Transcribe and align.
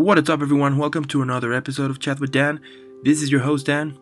What 0.00 0.18
is 0.18 0.30
up, 0.30 0.40
everyone? 0.40 0.78
Welcome 0.78 1.04
to 1.08 1.20
another 1.20 1.52
episode 1.52 1.90
of 1.90 1.98
Chat 1.98 2.20
with 2.20 2.32
Dan. 2.32 2.58
This 3.02 3.20
is 3.20 3.30
your 3.30 3.42
host, 3.42 3.66
Dan. 3.66 3.98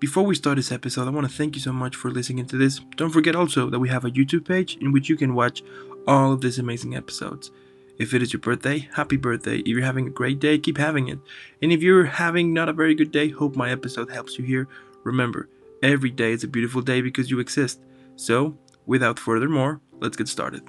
Before 0.00 0.24
we 0.24 0.34
start 0.34 0.56
this 0.56 0.72
episode, 0.72 1.06
I 1.06 1.10
want 1.10 1.30
to 1.30 1.32
thank 1.32 1.54
you 1.54 1.60
so 1.60 1.72
much 1.72 1.94
for 1.94 2.10
listening 2.10 2.46
to 2.46 2.56
this. 2.56 2.80
Don't 2.96 3.12
forget 3.12 3.36
also 3.36 3.70
that 3.70 3.78
we 3.78 3.88
have 3.90 4.04
a 4.04 4.10
YouTube 4.10 4.44
page 4.44 4.76
in 4.80 4.90
which 4.90 5.08
you 5.08 5.16
can 5.16 5.36
watch 5.36 5.62
all 6.08 6.32
of 6.32 6.40
these 6.40 6.58
amazing 6.58 6.96
episodes. 6.96 7.52
If 7.96 8.12
it 8.12 8.22
is 8.22 8.32
your 8.32 8.40
birthday, 8.40 8.88
happy 8.92 9.16
birthday. 9.16 9.58
If 9.58 9.68
you're 9.68 9.84
having 9.84 10.08
a 10.08 10.10
great 10.10 10.40
day, 10.40 10.58
keep 10.58 10.78
having 10.78 11.06
it. 11.06 11.20
And 11.62 11.72
if 11.72 11.80
you're 11.80 12.06
having 12.06 12.52
not 12.52 12.68
a 12.68 12.72
very 12.72 12.96
good 12.96 13.12
day, 13.12 13.28
hope 13.28 13.54
my 13.54 13.70
episode 13.70 14.10
helps 14.10 14.36
you 14.36 14.44
here. 14.44 14.66
Remember, 15.04 15.48
every 15.80 16.10
day 16.10 16.32
is 16.32 16.42
a 16.42 16.48
beautiful 16.48 16.82
day 16.82 17.02
because 17.02 17.30
you 17.30 17.38
exist. 17.38 17.80
So, 18.16 18.58
without 18.84 19.20
further 19.20 19.48
more, 19.48 19.80
let's 20.00 20.16
get 20.16 20.26
started. 20.26 20.62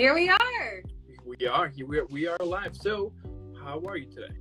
Here 0.00 0.14
we 0.14 0.30
are. 0.30 0.82
We 1.26 1.46
are 1.46 1.68
here. 1.68 1.84
We 1.84 1.98
are, 1.98 2.06
we 2.06 2.26
are 2.26 2.38
live. 2.38 2.74
So, 2.74 3.12
how 3.62 3.82
are 3.86 3.98
you 3.98 4.06
today? 4.06 4.32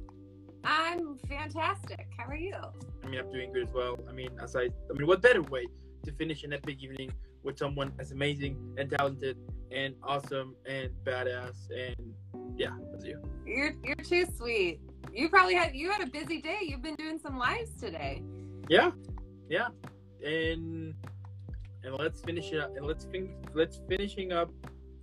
I'm 0.63 1.17
fantastic. 1.27 2.07
How 2.17 2.27
are 2.27 2.37
you? 2.37 2.55
I 3.03 3.07
mean, 3.09 3.19
I'm 3.19 3.29
doing 3.29 3.51
good 3.51 3.67
as 3.67 3.73
well. 3.73 3.99
I 4.07 4.13
mean, 4.13 4.29
as 4.41 4.55
I, 4.55 4.61
I 4.61 4.93
mean, 4.93 5.05
what 5.05 5.21
better 5.21 5.41
way 5.41 5.65
to 6.05 6.13
finish 6.13 6.45
an 6.45 6.53
epic 6.53 6.81
evening 6.81 7.11
with 7.43 7.57
someone 7.57 7.91
as 7.99 8.13
amazing 8.13 8.55
and 8.77 8.89
talented 8.89 9.35
and 9.69 9.95
awesome 10.01 10.55
and 10.65 10.91
badass 11.03 11.67
and 11.77 12.13
yeah, 12.55 12.69
that's 12.93 13.03
you. 13.03 13.21
You're 13.45 13.73
you're 13.83 13.95
too 13.97 14.27
sweet. 14.37 14.79
You 15.11 15.27
probably 15.27 15.55
had 15.55 15.75
you 15.75 15.91
had 15.91 15.99
a 15.99 16.09
busy 16.09 16.41
day. 16.41 16.59
You've 16.61 16.83
been 16.83 16.95
doing 16.95 17.19
some 17.19 17.37
lives 17.37 17.71
today. 17.71 18.23
Yeah, 18.69 18.91
yeah, 19.49 19.67
and 20.25 20.93
and 21.83 21.95
let's 21.97 22.21
finish 22.21 22.49
it 22.53 22.61
up 22.61 22.77
and 22.77 22.85
let's 22.85 23.03
fin- 23.03 23.35
let's 23.53 23.81
finishing 23.89 24.31
up 24.31 24.53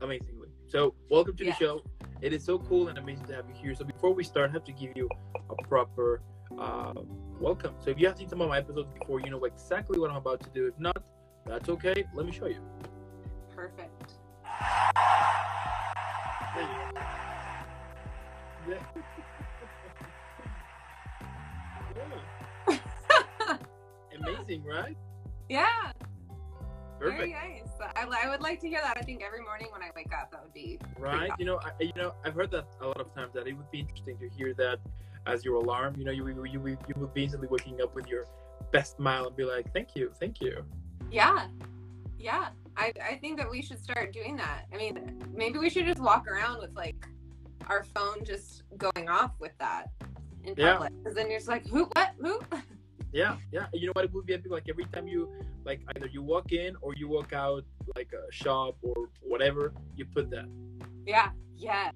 amazingly. 0.01 0.36
So, 0.69 0.95
welcome 1.11 1.37
to 1.37 1.45
Yes. 1.45 1.59
the 1.59 1.65
show. 1.65 1.83
It 2.23 2.33
is 2.33 2.43
so 2.45 2.59
cool 2.59 2.89
and 2.89 2.99
amazing 2.99 3.27
to 3.27 3.35
have 3.37 3.49
you 3.49 3.55
here. 3.55 3.75
So, 3.75 3.85
before 3.85 4.13
we 4.13 4.25
start, 4.25 4.51
I 4.51 4.53
have 4.53 4.65
to 4.65 4.73
give 4.73 4.97
you 4.97 5.09
a 5.51 5.55
proper 5.69 6.23
uh, 6.59 6.93
welcome. 7.39 7.75
So, 7.79 7.91
if 7.91 8.01
you 8.01 8.07
have 8.09 8.19
seen 8.19 8.29
some 8.29 8.41
of 8.41 8.49
my 8.49 8.59
episodes 8.59 8.89
before, 8.99 9.21
you 9.21 9.31
know 9.31 9.45
exactly 9.45 9.99
what 9.99 10.11
I'm 10.11 10.17
about 10.17 10.41
to 10.43 10.51
do. 10.51 10.67
If 10.67 10.79
not, 10.79 11.01
that's 11.47 11.69
okay. 11.69 12.05
Let 12.15 12.27
me 12.27 12.33
show 12.33 12.47
you. 12.47 12.61
Perfect. 13.55 14.13
There 16.55 16.63
you 16.63 16.69
go. 16.95 17.01
Yeah. 18.69 18.83
Yeah. 22.69 23.59
Amazing, 24.21 24.65
right? 24.65 24.97
Yeah. 25.49 25.93
Perfect. 26.99 27.19
Very 27.19 27.33
nice. 27.33 27.69
I, 27.97 28.25
I 28.25 28.29
would 28.29 28.41
like 28.41 28.61
to 28.61 28.69
hear 28.69 28.81
that. 28.83 28.97
I 28.97 29.03
think 29.03 29.23
every 29.23 29.43
morning 29.43 29.69
when 29.71 29.83
I 29.83 29.91
wake 29.95 30.13
up, 30.19 30.31
that 30.31 30.43
would 30.43 30.55
be 30.55 30.79
Right. 30.99 31.31
You 31.39 31.45
know, 31.45 31.61
I, 31.63 31.71
you 31.81 31.93
know, 31.97 32.15
I've 32.25 32.35
heard 32.35 32.51
that 32.53 32.67
a 32.81 32.87
lot 32.87 33.01
of 33.01 33.15
times 33.15 33.33
that 33.35 33.47
it 33.47 33.53
would 33.53 33.71
be 33.71 33.81
interesting 33.81 34.17
to 34.19 34.29
hear 34.29 34.55
that 34.55 34.79
as 35.27 35.45
your 35.45 35.57
alarm. 35.57 35.95
You 35.99 36.05
know, 36.05 36.11
you 36.13 36.27
you 36.29 36.45
you, 36.45 36.79
you 36.89 36.95
would 36.97 37.13
be 37.15 37.25
instantly 37.25 37.49
waking 37.51 37.81
up 37.83 37.95
with 37.95 38.07
your 38.07 38.25
best 38.73 38.97
smile 38.97 39.27
and 39.27 39.37
be 39.37 39.45
like, 39.45 39.73
"Thank 39.73 39.95
you, 39.95 40.13
thank 40.19 40.41
you." 40.41 40.65
Yeah. 41.11 41.47
Yeah. 42.19 42.49
I, 42.77 42.93
I 43.03 43.15
think 43.17 43.39
that 43.39 43.51
we 43.51 43.63
should 43.63 43.83
start 43.83 44.13
doing 44.13 44.37
that. 44.37 44.65
I 44.73 44.77
mean, 44.77 45.23
maybe 45.35 45.59
we 45.59 45.71
should 45.71 45.87
just 45.87 46.01
walk 46.01 46.27
around 46.27 46.61
with 46.61 46.75
like 46.75 46.97
our 47.69 47.85
phone 47.85 48.25
just 48.25 48.63
going 48.77 49.09
off 49.09 49.33
with 49.39 49.53
that 49.59 49.91
in 50.45 50.55
Yeah. 50.57 50.75
public. 50.75 50.93
Because 50.99 51.15
then 51.15 51.31
you're 51.31 51.39
just 51.39 51.49
like, 51.49 51.67
who, 51.67 51.85
what, 51.95 52.15
who? 52.19 52.41
Yeah, 53.17 53.37
yeah. 53.51 53.67
You 53.73 53.87
know 53.87 53.93
what? 53.95 54.05
It 54.05 54.13
would 54.13 54.27
be 54.27 54.35
epic. 54.35 54.51
Like 54.51 54.67
every 54.69 54.85
time 54.93 55.09
you 55.09 55.31
like 55.65 55.81
either 55.97 56.07
you 56.07 56.23
walk 56.23 56.53
in 56.53 56.77
or 56.83 56.95
you 56.95 57.09
walk 57.09 57.33
out 57.33 57.65
like 57.97 58.11
a 58.13 58.31
shop 58.31 58.77
or 58.83 59.09
whatever, 59.23 59.73
you 59.97 60.05
put 60.05 60.29
that. 60.31 60.47
yeah. 61.07 61.31
Yes. 61.57 61.95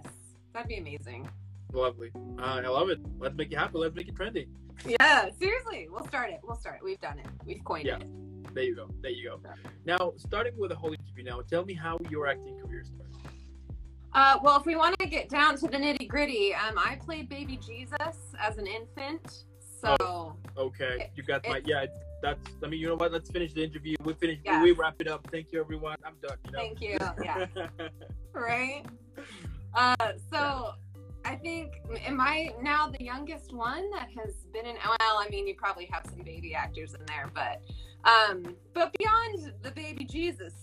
That'd 0.54 0.68
be 0.68 0.78
amazing. 0.78 1.28
Lovely. 1.74 2.10
Uh, 2.38 2.62
I 2.64 2.68
love 2.68 2.88
it. 2.88 2.98
Let's 3.18 3.36
make 3.36 3.52
it 3.52 3.58
happen. 3.58 3.80
Let's 3.82 3.94
make 3.94 4.08
it 4.08 4.14
trendy. 4.14 4.46
Yeah, 4.86 5.28
seriously. 5.38 5.88
We'll 5.90 6.06
start 6.08 6.30
it. 6.30 6.40
We'll 6.42 6.56
start 6.56 6.76
it. 6.76 6.84
We've 6.84 6.98
done 7.00 7.18
it. 7.18 7.26
We've 7.44 7.62
coined 7.62 7.86
Yeah. 7.86 7.98
it. 7.98 8.54
There 8.54 8.64
you 8.64 8.74
go. 8.74 8.88
There 9.02 9.10
you 9.10 9.28
go. 9.28 9.40
Now, 9.84 10.14
starting 10.16 10.54
with 10.56 10.70
the 10.70 10.76
whole 10.76 10.92
interview. 10.94 11.22
Now, 11.24 11.42
tell 11.42 11.66
me 11.66 11.74
how 11.74 11.98
your 12.08 12.26
acting 12.26 12.58
career 12.58 12.82
started. 12.84 13.14
Uh, 14.14 14.38
well, 14.42 14.58
if 14.58 14.64
we 14.64 14.74
want 14.74 14.98
to 14.98 15.06
get 15.06 15.28
down 15.28 15.56
to 15.58 15.68
the 15.68 15.76
nitty 15.76 16.08
gritty, 16.08 16.54
um, 16.54 16.78
I 16.78 16.96
played 16.96 17.28
baby 17.28 17.58
Jesus 17.64 18.16
as 18.40 18.56
an 18.56 18.66
infant. 18.66 19.44
So, 19.80 20.36
Okay, 20.56 21.10
you 21.14 21.22
got 21.22 21.46
my 21.48 21.62
yeah. 21.64 21.82
It's, 21.82 21.98
that's. 22.22 22.50
I 22.62 22.68
mean, 22.68 22.80
you 22.80 22.88
know 22.88 22.96
what? 22.96 23.12
Let's 23.12 23.30
finish 23.30 23.52
the 23.54 23.64
interview. 23.64 23.96
We 24.04 24.12
finish. 24.14 24.38
Yeah. 24.44 24.62
We 24.62 24.72
wrap 24.72 24.96
it 25.00 25.08
up. 25.08 25.26
Thank 25.30 25.52
you, 25.52 25.60
everyone. 25.60 25.96
I'm 26.04 26.14
done. 26.20 26.36
You 26.44 26.52
know? 26.52 26.58
thank 26.58 26.80
you. 26.80 26.98
Yeah, 27.24 27.46
right. 28.32 28.84
Uh, 29.72 29.94
so, 30.32 30.72
I 31.24 31.36
think, 31.36 31.74
am 32.04 32.20
I 32.20 32.50
now 32.60 32.88
the 32.88 33.04
youngest 33.04 33.52
one 33.52 33.88
that 33.92 34.08
has 34.18 34.34
been 34.52 34.66
in? 34.66 34.74
Well, 34.84 35.16
I 35.16 35.28
mean, 35.30 35.46
you 35.46 35.54
probably 35.54 35.88
have 35.92 36.04
some 36.06 36.24
baby 36.24 36.56
actors 36.56 36.92
in 36.92 37.06
there, 37.06 37.30
but, 37.32 37.62
um, 38.02 38.56
but 38.74 38.92
beyond 38.98 39.52
the 39.62 39.70
baby 39.70 40.04
Jesus 40.04 40.54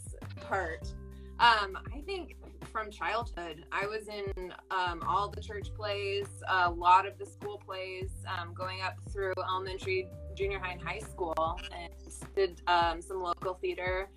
part, 0.42 0.92
um, 1.40 1.78
I 1.96 2.02
think 2.06 2.36
from 2.72 2.92
childhood, 2.92 3.66
I 3.72 3.86
was 3.88 4.08
in 4.08 4.54
um, 4.72 5.02
all 5.08 5.30
the 5.30 5.42
church 5.42 5.70
plays, 5.76 6.28
a 6.48 6.70
lot 6.70 7.08
of 7.08 7.18
the 7.18 7.26
school 7.26 7.62
plays, 7.66 8.10
um, 8.28 8.54
going 8.54 8.82
up 8.82 8.96
through 9.12 9.34
elementary, 9.38 10.08
junior 10.36 10.60
high, 10.60 10.74
and 10.74 10.82
high 10.82 11.00
school, 11.00 11.60
and 11.76 11.94
did 12.36 12.62
um, 12.68 13.02
some 13.02 13.22
local 13.22 13.56
theater. 13.56 14.10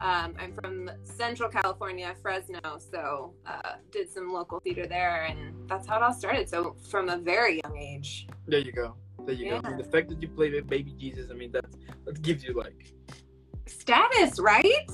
Um, 0.00 0.34
I'm 0.38 0.52
from 0.54 0.90
Central 1.04 1.48
California, 1.48 2.14
Fresno, 2.20 2.60
so 2.78 3.34
uh, 3.46 3.74
did 3.92 4.10
some 4.10 4.32
local 4.32 4.60
theater 4.60 4.86
there, 4.86 5.24
and 5.24 5.54
that's 5.68 5.86
how 5.86 5.96
it 5.96 6.02
all 6.02 6.12
started. 6.12 6.48
So 6.48 6.76
from 6.90 7.08
a 7.08 7.16
very 7.16 7.60
young 7.64 7.76
age. 7.76 8.26
there 8.46 8.60
you 8.60 8.72
go. 8.72 8.96
There 9.24 9.34
you 9.34 9.50
go. 9.50 9.60
I 9.64 9.68
mean, 9.70 9.78
the 9.78 9.84
fact 9.84 10.08
that 10.10 10.20
you 10.20 10.28
play 10.28 10.50
with 10.50 10.66
baby 10.66 10.94
Jesus, 10.98 11.30
I 11.30 11.34
mean, 11.34 11.52
that's 11.52 11.76
that 12.04 12.20
gives 12.22 12.44
you 12.44 12.52
like 12.54 12.92
status, 13.66 14.38
right? 14.38 14.90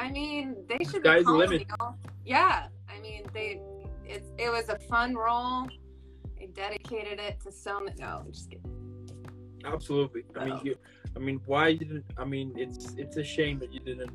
I 0.00 0.10
mean, 0.10 0.56
they 0.66 0.82
should 0.84 1.02
Sky's 1.04 1.24
be 1.24 1.30
limit. 1.30 1.60
you. 1.68 1.94
Yeah, 2.24 2.68
I 2.88 3.00
mean, 3.00 3.22
they. 3.34 3.60
It's 4.06 4.28
it 4.38 4.50
was 4.50 4.68
a 4.70 4.78
fun 4.92 5.14
role. 5.14 5.66
They 6.38 6.46
dedicated 6.46 7.20
it 7.20 7.38
to 7.44 7.52
so 7.52 7.80
many. 7.80 7.96
No, 8.00 8.22
I'm 8.24 8.32
just 8.32 8.48
kidding. 8.50 8.64
absolutely. 9.64 10.22
I 10.36 10.44
mean, 10.46 10.60
you. 10.64 10.74
I 11.14 11.18
mean, 11.18 11.38
why 11.46 11.74
didn't? 11.74 12.04
I 12.16 12.24
mean, 12.24 12.48
it's 12.56 12.94
it's 13.02 13.16
a 13.18 13.24
shame 13.24 13.58
that 13.58 13.70
you 13.74 13.80
didn't 13.80 14.10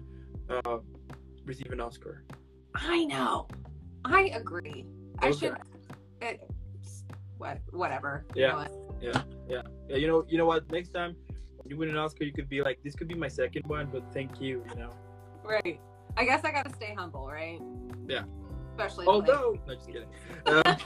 uh, 0.49 0.77
receive 1.45 1.71
an 1.71 1.79
Oscar. 1.79 2.23
I 2.73 3.05
know. 3.05 3.47
I 4.03 4.21
agree. 4.41 4.85
I 5.19 5.31
should. 5.31 5.55
It, 6.21 6.41
what? 7.37 7.59
Whatever. 7.71 8.25
You 8.35 8.41
Yeah. 8.41 8.47
know 8.49 8.57
what? 8.57 8.71
Yeah, 9.49 9.61
you 10.03 10.07
know, 10.07 10.25
you 10.27 10.37
know 10.39 10.45
what? 10.47 10.69
Next 10.71 10.89
time 10.89 11.15
you 11.67 11.77
win 11.77 11.89
an 11.89 11.97
Oscar, 11.97 12.23
you 12.23 12.33
could 12.33 12.49
be 12.49 12.61
like, 12.63 12.77
"This 12.83 12.95
could 12.95 13.07
be 13.07 13.13
my 13.25 13.27
second 13.27 13.63
one, 13.67 13.87
but 13.91 14.03
thank 14.13 14.41
you." 14.41 14.63
You 14.71 14.75
know. 14.81 14.91
Right. 15.45 15.79
I 16.17 16.25
guess 16.25 16.43
I 16.43 16.51
gotta 16.51 16.73
stay 16.75 16.93
humble, 16.97 17.27
right? 17.27 17.61
Yeah. 18.07 18.23
Especially. 18.71 19.05
Although, 19.05 19.57
no, 19.67 19.75
just 19.75 19.87
kidding. 19.87 20.07
Um, 20.45 20.77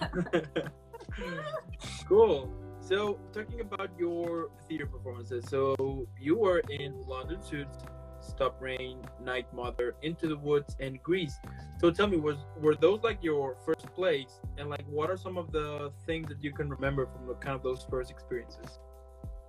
cool. 2.07 2.51
So, 2.81 3.19
talking 3.33 3.61
about 3.61 3.91
your 3.97 4.49
theater 4.67 4.85
performances, 4.85 5.45
so 5.47 6.07
you 6.19 6.35
were 6.37 6.59
in 6.69 7.01
London 7.07 7.41
Suits, 7.41 7.77
Stop 8.19 8.61
Rain, 8.61 8.99
Night 9.23 9.51
Mother, 9.53 9.95
Into 10.01 10.27
the 10.27 10.37
Woods, 10.37 10.75
and 10.79 11.01
Grease. 11.03 11.37
So, 11.79 11.91
tell 11.91 12.07
me, 12.07 12.17
was 12.17 12.37
were 12.59 12.75
those 12.75 13.01
like 13.03 13.23
your 13.23 13.57
first 13.65 13.85
plays, 13.93 14.39
and 14.57 14.69
like, 14.69 14.85
what 14.87 15.09
are 15.09 15.17
some 15.17 15.37
of 15.37 15.51
the 15.51 15.91
things 16.05 16.29
that 16.29 16.43
you 16.43 16.51
can 16.51 16.69
remember 16.69 17.07
from 17.07 17.27
the 17.27 17.35
kind 17.35 17.55
of 17.55 17.63
those 17.63 17.85
first 17.89 18.11
experiences? 18.11 18.79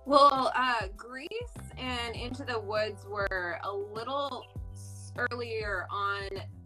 Well, 0.05 0.51
uh, 0.55 0.87
Grease 0.97 1.29
and 1.77 2.15
Into 2.15 2.43
the 2.43 2.59
Woods 2.59 3.05
were 3.07 3.59
a 3.63 3.71
little 3.71 4.45
earlier 5.17 5.85
on 5.89 6.23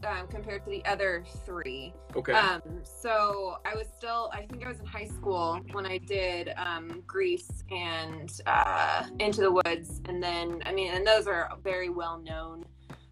um, 0.08 0.28
compared 0.28 0.64
to 0.66 0.70
the 0.70 0.86
other 0.86 1.24
three. 1.46 1.94
Okay. 2.16 2.34
Um, 2.34 2.62
so 2.84 3.58
I 3.66 3.76
was 3.76 3.88
still, 3.98 4.30
I 4.34 4.46
think 4.46 4.66
I 4.66 4.70
was 4.70 4.80
in 4.80 4.86
high 4.86 5.08
school 5.08 5.60
when 5.72 5.86
I 5.86 5.98
did 5.98 6.54
um, 6.58 7.04
Grease 7.08 7.64
and 7.72 8.32
uh, 8.46 9.08
Into 9.20 9.42
the 9.42 9.52
Woods, 9.52 10.02
and 10.06 10.22
then 10.22 10.62
I 10.66 10.74
mean, 10.74 10.94
and 10.94 11.06
those 11.06 11.28
are 11.28 11.50
very 11.64 11.90
well 11.90 12.20
known, 12.20 12.66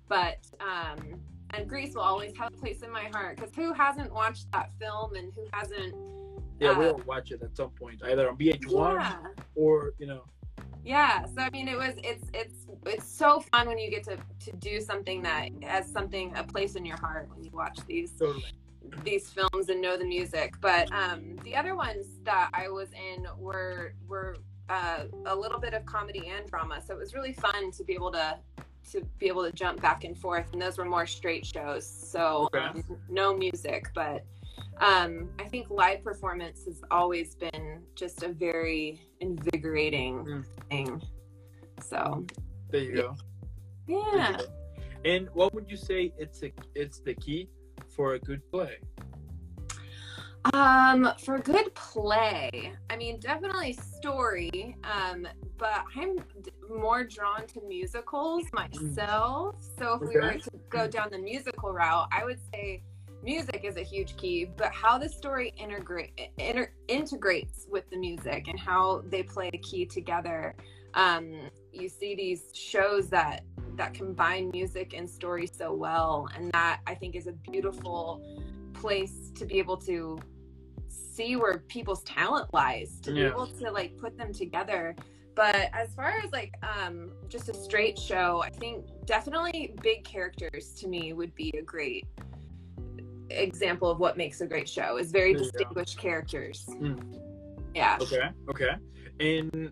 but 0.08 0.38
um, 0.60 1.20
and 1.52 1.68
Grease 1.68 1.94
will 1.96 2.02
always 2.02 2.36
have 2.38 2.50
a 2.54 2.58
place 2.58 2.82
in 2.82 2.92
my 2.92 3.06
heart 3.14 3.38
because 3.38 3.54
who 3.56 3.74
hasn't 3.74 4.12
watched 4.14 4.52
that 4.52 4.72
film 4.80 5.16
and 5.16 5.32
who 5.36 5.46
hasn't? 5.52 5.96
yeah, 6.60 6.78
we'll 6.78 6.96
uh, 6.96 7.04
watch 7.06 7.32
it 7.32 7.42
at 7.42 7.56
some 7.56 7.72
point, 7.72 8.02
either 8.06 8.30
on 8.30 8.38
VH1 8.38 9.00
Yeah. 9.00 9.18
or 9.56 9.94
you 9.98 10.08
know. 10.08 10.24
Yeah, 10.84 11.26
so 11.26 11.42
I 11.42 11.50
mean, 11.52 11.68
it 11.68 11.78
was 11.78 11.94
it's 12.04 12.26
it's 12.34 12.68
it's 12.86 13.08
so 13.08 13.40
fun 13.52 13.68
when 13.68 13.78
you 13.80 13.90
get 13.90 14.04
to 14.06 14.18
to 14.18 14.58
do 14.58 14.82
something 14.82 15.22
that 15.24 15.50
has 15.64 15.90
something 15.90 16.34
a 16.36 16.44
place 16.44 16.76
in 16.76 16.86
your 16.86 16.98
heart 16.98 17.30
when 17.34 17.44
you 17.44 17.52
watch 17.52 17.80
these 17.88 18.12
Totally. 18.12 18.44
these 19.04 19.30
films 19.30 19.70
and 19.70 19.82
know 19.82 19.98
the 19.98 20.06
music. 20.06 20.56
But 20.60 20.92
um, 20.92 21.38
the 21.44 21.56
other 21.56 21.76
ones 21.76 22.20
that 22.24 22.50
I 22.54 22.68
was 22.68 22.90
in 22.92 23.26
were 23.38 23.94
were 24.08 24.36
uh, 24.70 25.06
a 25.26 25.36
little 25.36 25.60
bit 25.60 25.74
of 25.74 25.86
comedy 25.86 26.32
and 26.36 26.50
drama. 26.50 26.82
So 26.86 26.94
it 26.94 27.00
was 27.00 27.14
really 27.14 27.34
fun 27.34 27.72
to 27.72 27.84
be 27.84 27.94
able 27.94 28.12
to 28.12 28.38
to 28.92 29.02
be 29.18 29.28
able 29.28 29.44
to 29.46 29.52
jump 29.54 29.82
back 29.82 30.04
and 30.04 30.18
forth. 30.18 30.48
And 30.52 30.62
those 30.62 30.78
were 30.78 30.86
more 30.86 31.06
straight 31.08 31.46
shows, 31.46 31.88
so 31.88 32.50
Okay. 32.54 32.66
um, 32.66 32.84
no 33.10 33.34
music. 33.34 33.86
But 33.96 34.26
um, 34.78 35.30
I 35.40 35.46
think 35.46 35.70
live 35.70 36.04
performance 36.04 36.66
has 36.66 36.82
always 36.92 37.36
been 37.36 37.82
just 37.96 38.24
a 38.24 38.30
very 38.30 39.02
invigorating 39.20 40.26
Mm. 40.26 40.46
thing. 40.70 41.02
So 41.82 42.26
There 42.72 42.82
you 42.82 42.96
go. 42.96 43.16
There 43.88 43.98
you 43.98 44.04
yeah. 44.16 44.38
go. 44.38 44.46
And 45.06 45.30
what 45.34 45.54
would 45.54 45.70
you 45.70 45.78
say 45.78 46.14
it's 46.18 46.44
a, 46.44 46.52
it's 46.76 47.00
the 47.00 47.14
key 47.14 47.50
for 47.90 48.14
a 48.14 48.20
good 48.20 48.42
play? 48.50 48.78
Um, 50.54 51.10
for 51.24 51.40
good 51.40 51.74
play, 51.74 52.74
I 52.90 52.98
mean, 52.98 53.18
definitely 53.20 53.74
story. 53.74 54.76
Um, 54.84 55.26
but 55.58 55.84
I'm 55.96 56.18
d- 56.18 56.52
more 56.70 57.06
drawn 57.06 57.48
to 57.48 57.62
musicals 57.66 58.44
myself. 58.52 59.56
So 59.80 59.94
if 59.96 60.02
we 60.02 60.16
were 60.16 60.34
to 60.34 60.52
go 60.70 60.86
down 60.88 61.10
the 61.12 61.18
musical 61.18 61.72
route, 61.72 62.08
I 62.12 62.26
would 62.26 62.40
say 62.54 62.84
music 63.24 63.62
is 63.64 63.78
a 63.78 63.84
huge 63.84 64.18
key. 64.18 64.46
But 64.46 64.72
how 64.72 64.98
the 64.98 65.10
story 65.10 65.54
integrate 65.58 66.20
inter- 66.38 66.74
integrates 66.88 67.68
with 67.70 67.90
the 67.90 67.98
music 67.98 68.48
and 68.48 68.60
how 68.60 69.04
they 69.08 69.24
play 69.24 69.50
a 69.54 69.58
key 69.58 69.86
together. 69.86 70.56
Um, 70.94 71.50
you 71.72 71.90
see 71.90 72.16
these 72.16 72.52
shows 72.54 73.10
that 73.10 73.44
that 73.76 73.96
combine 73.96 74.52
music 74.52 74.94
and 74.94 75.10
story 75.10 75.48
so 75.48 75.74
well, 75.74 76.28
and 76.36 76.52
that 76.52 76.82
I 76.86 76.94
think 76.94 77.16
is 77.16 77.26
a 77.26 77.32
beautiful 77.32 78.24
place 78.74 79.32
to 79.36 79.46
be 79.46 79.58
able 79.58 79.78
to 79.78 80.20
see 80.90 81.36
where 81.36 81.60
people's 81.68 82.04
talent 82.04 82.54
lies 82.54 83.00
to 83.02 83.14
be 83.14 83.22
able 83.22 83.48
to 83.48 83.72
like 83.72 83.98
put 83.98 84.18
them 84.18 84.34
together 84.34 84.96
but 85.36 85.70
as 85.74 85.94
far 85.94 86.14
as 86.24 86.32
like 86.32 86.54
um 86.64 87.12
just 87.28 87.50
a 87.50 87.54
straight 87.54 87.98
show 87.98 88.42
i 88.44 88.50
think 88.50 88.86
definitely 89.06 89.76
big 89.82 90.04
characters 90.04 90.74
to 90.74 90.88
me 90.88 91.14
would 91.14 91.34
be 91.36 91.54
a 91.58 91.62
great 91.62 92.06
example 93.42 93.90
of 93.90 94.00
what 94.00 94.18
makes 94.18 94.42
a 94.42 94.48
great 94.48 94.70
show 94.70 94.98
is 94.98 95.12
very 95.12 95.34
distinguished 95.34 95.98
characters 95.98 96.66
Mm. 96.70 97.20
yeah 97.74 97.98
Okay. 98.02 98.30
Okay. 98.50 98.74
And 99.20 99.72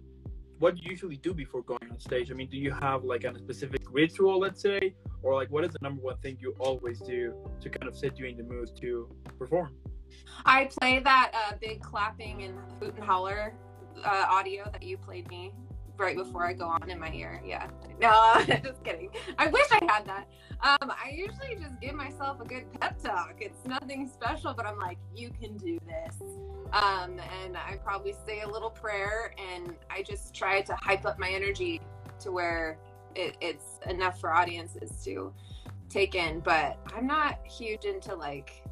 what 0.59 0.75
do 0.75 0.81
you 0.83 0.91
usually 0.91 1.17
do 1.17 1.33
before 1.33 1.63
going 1.63 1.87
on 1.89 1.99
stage? 1.99 2.29
I 2.29 2.35
mean, 2.35 2.47
do 2.47 2.57
you 2.57 2.71
have 2.71 3.03
like 3.03 3.23
a 3.23 3.35
specific 3.37 3.81
ritual, 3.89 4.39
let's 4.39 4.61
say, 4.61 4.93
or 5.23 5.33
like 5.33 5.49
what 5.49 5.63
is 5.65 5.71
the 5.71 5.79
number 5.81 6.01
one 6.01 6.17
thing 6.17 6.37
you 6.39 6.55
always 6.59 6.99
do 6.99 7.33
to 7.61 7.69
kind 7.69 7.87
of 7.89 7.97
set 7.97 8.19
you 8.19 8.25
in 8.27 8.37
the 8.37 8.43
mood 8.43 8.69
to 8.81 9.09
perform? 9.39 9.75
i 10.45 10.65
play 10.79 10.99
that 10.99 11.31
uh, 11.33 11.53
big 11.61 11.81
clapping 11.81 12.43
and 12.43 12.53
hoot 12.79 12.93
and 12.95 13.03
holler 13.03 13.53
uh, 14.03 14.25
audio 14.29 14.69
that 14.71 14.83
you 14.83 14.97
played 14.97 15.27
me 15.29 15.53
right 16.01 16.15
before 16.15 16.45
i 16.45 16.53
go 16.53 16.65
on 16.65 16.89
in 16.89 16.99
my 16.99 17.11
ear. 17.13 17.41
Yeah. 17.45 17.67
No 18.01 18.43
just 18.63 18.83
kidding. 18.83 19.11
I 19.37 19.45
wish 19.45 19.67
i 19.71 19.79
had 19.85 20.05
that. 20.07 20.27
Um, 20.63 20.91
i 20.91 21.11
usually 21.11 21.55
just 21.61 21.79
give 21.79 21.93
myself 21.93 22.41
a 22.41 22.45
good 22.45 22.65
pep 22.79 22.99
talk. 22.99 23.35
It's 23.39 23.63
nothing 23.65 24.09
special 24.11 24.53
but 24.55 24.65
i'm 24.65 24.79
like 24.79 24.97
you 25.15 25.29
can 25.39 25.55
do 25.57 25.77
this. 25.87 26.15
Um, 26.73 27.19
and 27.43 27.55
i 27.55 27.77
probably 27.83 28.15
say 28.25 28.41
a 28.41 28.47
little 28.47 28.71
prayer 28.71 29.33
and 29.53 29.75
i 29.91 30.01
just 30.01 30.33
try 30.33 30.61
to 30.61 30.75
hype 30.81 31.05
up 31.05 31.19
my 31.19 31.29
energy 31.29 31.79
to 32.21 32.31
where 32.31 32.79
it, 33.15 33.37
it's 33.39 33.79
enough 33.87 34.19
for 34.19 34.33
audiences 34.33 35.03
to 35.03 35.31
take 35.89 36.15
in. 36.15 36.39
But 36.39 36.79
i'm 36.95 37.05
not 37.05 37.37
huge 37.45 37.85
into 37.85 38.15
like 38.15 38.63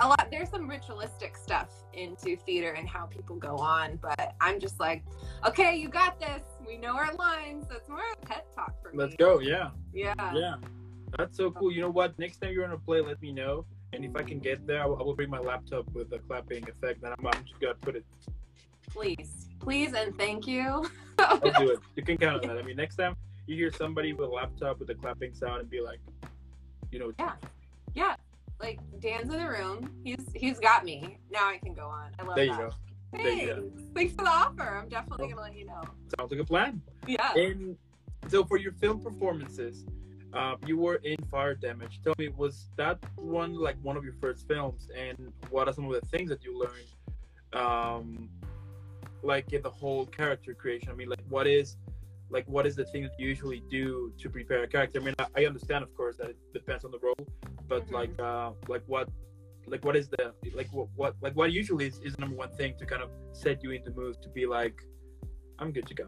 a 0.00 0.08
lot 0.08 0.28
there's 0.30 0.48
some 0.50 0.68
ritualistic 0.68 1.36
stuff 1.36 1.70
into 1.92 2.36
theater 2.36 2.72
and 2.72 2.88
how 2.88 3.04
people 3.06 3.36
go 3.36 3.56
on 3.56 3.96
but 4.00 4.34
i'm 4.40 4.60
just 4.60 4.78
like 4.78 5.02
okay 5.46 5.76
you 5.76 5.88
got 5.88 6.18
this 6.20 6.42
we 6.66 6.76
know 6.76 6.96
our 6.96 7.12
lines 7.14 7.66
so 7.68 7.76
it's 7.76 7.88
more 7.88 7.98
of 8.12 8.18
a 8.22 8.26
pep 8.26 8.46
talk 8.54 8.72
for 8.82 8.90
me 8.92 8.98
Let's 8.98 9.16
go. 9.16 9.40
Yeah. 9.40 9.70
yeah 9.92 10.14
Yeah. 10.34 10.54
That's 11.16 11.36
so 11.38 11.50
cool. 11.50 11.72
You 11.72 11.80
know 11.80 11.88
what? 11.88 12.18
Next 12.18 12.36
time 12.36 12.52
you're 12.52 12.66
on 12.66 12.72
a 12.72 12.78
play, 12.78 13.00
let 13.00 13.22
me 13.22 13.32
know. 13.32 13.64
And 13.94 14.04
if 14.04 14.14
I 14.14 14.22
can 14.22 14.40
get 14.40 14.66
there, 14.66 14.82
I 14.82 14.84
will, 14.86 14.98
I 15.00 15.02
will 15.02 15.14
bring 15.14 15.30
my 15.30 15.38
laptop 15.38 15.90
with 15.94 16.10
the 16.10 16.18
clapping 16.18 16.68
effect. 16.68 17.00
Then 17.00 17.12
I'm, 17.18 17.26
I'm 17.26 17.42
just 17.44 17.58
gonna 17.58 17.72
put 17.80 17.96
it. 17.96 18.04
please 18.90 19.48
please 19.58 19.94
and 19.94 20.14
thank 20.18 20.46
you 20.46 20.84
I'll 21.18 21.38
do 21.40 21.70
it. 21.70 21.78
You 21.96 22.02
can 22.02 22.18
count 22.18 22.42
on 22.42 22.48
that. 22.54 22.58
I 22.58 22.62
mean, 22.62 22.76
next 22.76 22.96
time 22.96 23.16
you 23.46 23.56
hear 23.56 23.72
somebody 23.72 24.12
with 24.12 24.28
a 24.28 24.32
laptop 24.32 24.78
with 24.80 24.90
a 24.90 24.94
clapping 24.94 25.32
sound 25.34 25.60
and 25.62 25.70
be 25.70 25.80
like, 25.80 26.00
you 26.92 26.98
know, 26.98 27.12
Yeah. 27.18 27.32
yeah 27.94 28.14
like 28.60 28.78
dan's 29.00 29.32
in 29.32 29.40
the 29.40 29.48
room 29.48 29.90
he's 30.04 30.24
he's 30.34 30.58
got 30.58 30.84
me 30.84 31.18
now 31.30 31.48
i 31.48 31.58
can 31.58 31.74
go 31.74 31.86
on 31.86 32.10
i 32.18 32.22
love 32.22 32.36
there 32.36 32.44
you 32.44 32.52
that 32.52 32.70
go. 32.70 32.70
There 33.12 33.22
you 33.22 33.46
Thanks. 33.46 33.54
go. 33.54 33.70
Thanks 33.94 34.14
for 34.14 34.24
the 34.24 34.30
offer. 34.30 34.80
I'm 34.82 34.88
definitely 34.88 35.28
gonna 35.28 35.40
let 35.40 35.56
you 35.56 35.64
know. 35.64 35.82
Sounds 36.18 36.30
like 36.30 36.40
a 36.40 36.44
plan. 36.44 36.82
Yeah. 37.06 37.32
And 37.34 37.76
so 38.28 38.44
for 38.44 38.58
your 38.58 38.72
film 38.72 39.00
performances, 39.00 39.86
uh, 40.32 40.56
you 40.66 40.76
were 40.76 40.96
in 40.96 41.16
Fire 41.30 41.54
Damage. 41.54 42.00
Tell 42.04 42.14
me, 42.18 42.28
was 42.28 42.68
that 42.76 42.98
one 43.16 43.54
like 43.54 43.76
one 43.82 43.96
of 43.96 44.04
your 44.04 44.14
first 44.20 44.46
films? 44.46 44.88
And 44.94 45.32
what 45.50 45.68
are 45.68 45.72
some 45.72 45.86
of 45.86 45.98
the 45.98 46.06
things 46.08 46.28
that 46.28 46.44
you 46.44 46.58
learned, 46.58 47.64
um, 47.64 48.28
like 49.22 49.52
in 49.52 49.62
the 49.62 49.70
whole 49.70 50.04
character 50.06 50.52
creation? 50.52 50.90
I 50.90 50.94
mean, 50.94 51.08
like 51.08 51.24
what 51.30 51.46
is, 51.46 51.78
like 52.28 52.46
what 52.46 52.66
is 52.66 52.76
the 52.76 52.84
thing 52.84 53.04
that 53.04 53.12
you 53.18 53.26
usually 53.26 53.62
do 53.70 54.12
to 54.18 54.28
prepare 54.28 54.64
a 54.64 54.68
character? 54.68 55.00
I 55.00 55.04
mean, 55.04 55.14
I, 55.18 55.26
I 55.34 55.46
understand, 55.46 55.82
of 55.82 55.94
course, 55.96 56.18
that 56.18 56.28
it 56.28 56.36
depends 56.52 56.84
on 56.84 56.90
the 56.90 56.98
role, 56.98 57.26
but 57.68 57.86
Mhm. 57.86 57.92
like, 57.92 58.20
uh, 58.20 58.52
like 58.68 58.82
what. 58.86 59.08
Like 59.66 59.84
what 59.84 59.96
is 59.96 60.08
the 60.08 60.32
like 60.54 60.68
what, 60.72 60.88
what 60.96 61.14
like 61.20 61.36
what 61.36 61.52
usually 61.52 61.88
is, 61.88 61.98
is 61.98 62.14
the 62.14 62.22
number 62.22 62.36
one 62.36 62.48
thing 62.56 62.74
to 62.78 62.86
kind 62.86 63.02
of 63.02 63.10
set 63.34 63.62
you 63.62 63.72
in 63.72 63.84
the 63.84 63.90
mood 63.90 64.16
to 64.22 64.30
be 64.30 64.46
like 64.46 64.80
I'm 65.58 65.72
good 65.72 65.86
to 65.88 65.94
go. 65.94 66.06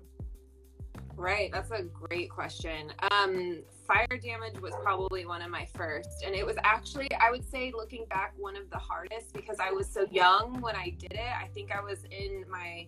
Right, 1.15 1.53
that's 1.53 1.71
a 1.71 1.83
great 1.83 2.31
question. 2.31 2.91
Um, 3.11 3.63
fire 3.87 4.07
damage 4.19 4.59
was 4.63 4.73
probably 4.83 5.27
one 5.27 5.43
of 5.43 5.51
my 5.51 5.67
first, 5.75 6.25
and 6.25 6.35
it 6.35 6.47
was 6.47 6.57
actually, 6.65 7.13
I 7.21 7.31
would 7.31 7.45
say, 7.45 7.71
looking 7.77 8.07
back, 8.09 8.33
one 8.39 8.57
of 8.57 8.71
the 8.71 8.79
hardest 8.79 9.35
because 9.35 9.59
I 9.61 9.71
was 9.73 9.87
so 9.87 10.07
young 10.11 10.63
when 10.63 10.75
I 10.75 10.95
did 10.99 11.13
it. 11.13 11.33
I 11.45 11.49
think 11.49 11.71
I 11.71 11.83
was 11.83 12.05
in 12.11 12.47
my 12.49 12.87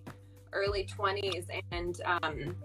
early 0.54 0.84
twenties, 0.86 1.44
and 1.70 2.00
um, 2.06 2.56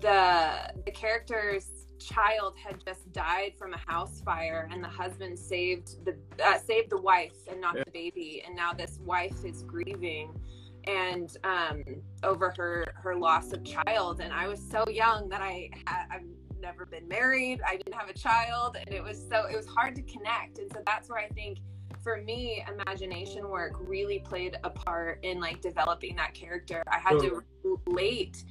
the 0.00 0.72
the 0.86 0.90
character's 0.90 1.75
child 1.98 2.54
had 2.56 2.84
just 2.84 3.10
died 3.12 3.52
from 3.58 3.74
a 3.74 3.78
house 3.86 4.20
fire, 4.20 4.68
and 4.72 4.82
the 4.82 4.88
husband 4.88 5.38
saved 5.38 6.04
the 6.04 6.16
uh, 6.44 6.58
saved 6.58 6.90
the 6.90 7.00
wife 7.00 7.36
and 7.50 7.60
not 7.60 7.76
Yeah. 7.76 7.84
the 7.84 7.90
baby, 7.90 8.42
and 8.46 8.54
now 8.54 8.72
this 8.72 8.98
wife 9.04 9.44
is 9.44 9.62
grieving 9.62 10.38
and 10.86 11.36
um, 11.44 11.82
over 12.22 12.54
her 12.56 12.86
her 12.94 13.16
loss 13.16 13.52
of 13.52 13.64
child. 13.64 14.20
And 14.20 14.32
i 14.32 14.46
was 14.46 14.60
so 14.60 14.84
young 14.88 15.28
that 15.30 15.42
i 15.42 15.68
i've 15.88 16.22
never 16.60 16.86
been 16.86 17.06
married. 17.08 17.60
I 17.66 17.76
didn't 17.76 17.94
have 17.94 18.08
a 18.08 18.14
child. 18.14 18.76
And 18.76 18.94
it 18.94 19.02
was 19.02 19.18
so 19.30 19.46
it 19.46 19.56
was 19.56 19.66
hard 19.66 19.94
to 19.96 20.02
connect. 20.02 20.58
And 20.58 20.70
so 20.72 20.80
that's 20.86 21.08
where 21.08 21.18
i 21.18 21.28
think 21.28 21.58
for 22.02 22.22
me 22.22 22.64
imagination 22.72 23.48
work 23.48 23.72
really 23.80 24.20
played 24.20 24.56
a 24.62 24.70
part 24.70 25.18
in 25.24 25.40
like 25.40 25.60
developing 25.60 26.14
that 26.16 26.34
character. 26.34 26.82
I 26.90 26.98
had 26.98 27.18
to 27.20 27.42
relate 27.64 28.44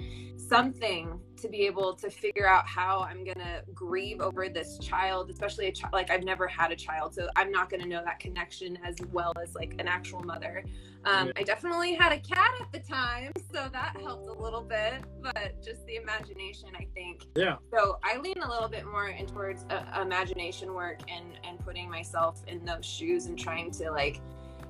something 0.47 1.19
to 1.37 1.49
be 1.49 1.61
able 1.61 1.93
to 1.93 2.09
figure 2.09 2.47
out 2.47 2.67
how 2.67 2.99
i'm 3.09 3.23
gonna 3.23 3.61
grieve 3.73 4.21
over 4.21 4.47
this 4.49 4.77
child 4.79 5.29
especially 5.29 5.67
a 5.67 5.71
child 5.71 5.93
like 5.93 6.09
i've 6.09 6.23
never 6.23 6.47
had 6.47 6.71
a 6.71 6.75
child 6.75 7.13
so 7.13 7.27
i'm 7.35 7.51
not 7.51 7.69
gonna 7.69 7.85
know 7.85 8.01
that 8.03 8.19
connection 8.19 8.77
as 8.83 8.95
well 9.11 9.33
as 9.41 9.55
like 9.55 9.73
an 9.79 9.87
actual 9.87 10.21
mother 10.23 10.63
um, 11.05 11.27
Yeah. 11.27 11.33
I 11.37 11.43
definitely 11.43 11.93
had 11.93 12.11
a 12.11 12.19
cat 12.19 12.51
at 12.59 12.71
the 12.71 12.79
time, 12.79 13.31
so 13.53 13.69
that 13.71 13.95
helped 14.01 14.27
a 14.27 14.33
little 14.33 14.61
bit, 14.61 15.03
but 15.21 15.63
just 15.63 15.85
the 15.85 15.97
imagination, 15.97 16.69
I 16.75 16.87
think. 16.95 17.25
Yeah. 17.35 17.57
So 17.71 17.99
I 18.03 18.17
lean 18.17 18.39
a 18.41 18.49
little 18.49 18.67
bit 18.67 18.85
more 18.85 19.09
in 19.09 19.27
towards 19.27 19.65
uh, 19.69 20.01
imagination 20.01 20.73
work 20.73 21.01
and 21.07 21.25
and 21.43 21.59
putting 21.59 21.89
myself 21.89 22.41
in 22.47 22.65
those 22.65 22.85
shoes 22.85 23.27
and 23.27 23.37
trying 23.37 23.71
to 23.71 23.91
like 23.91 24.19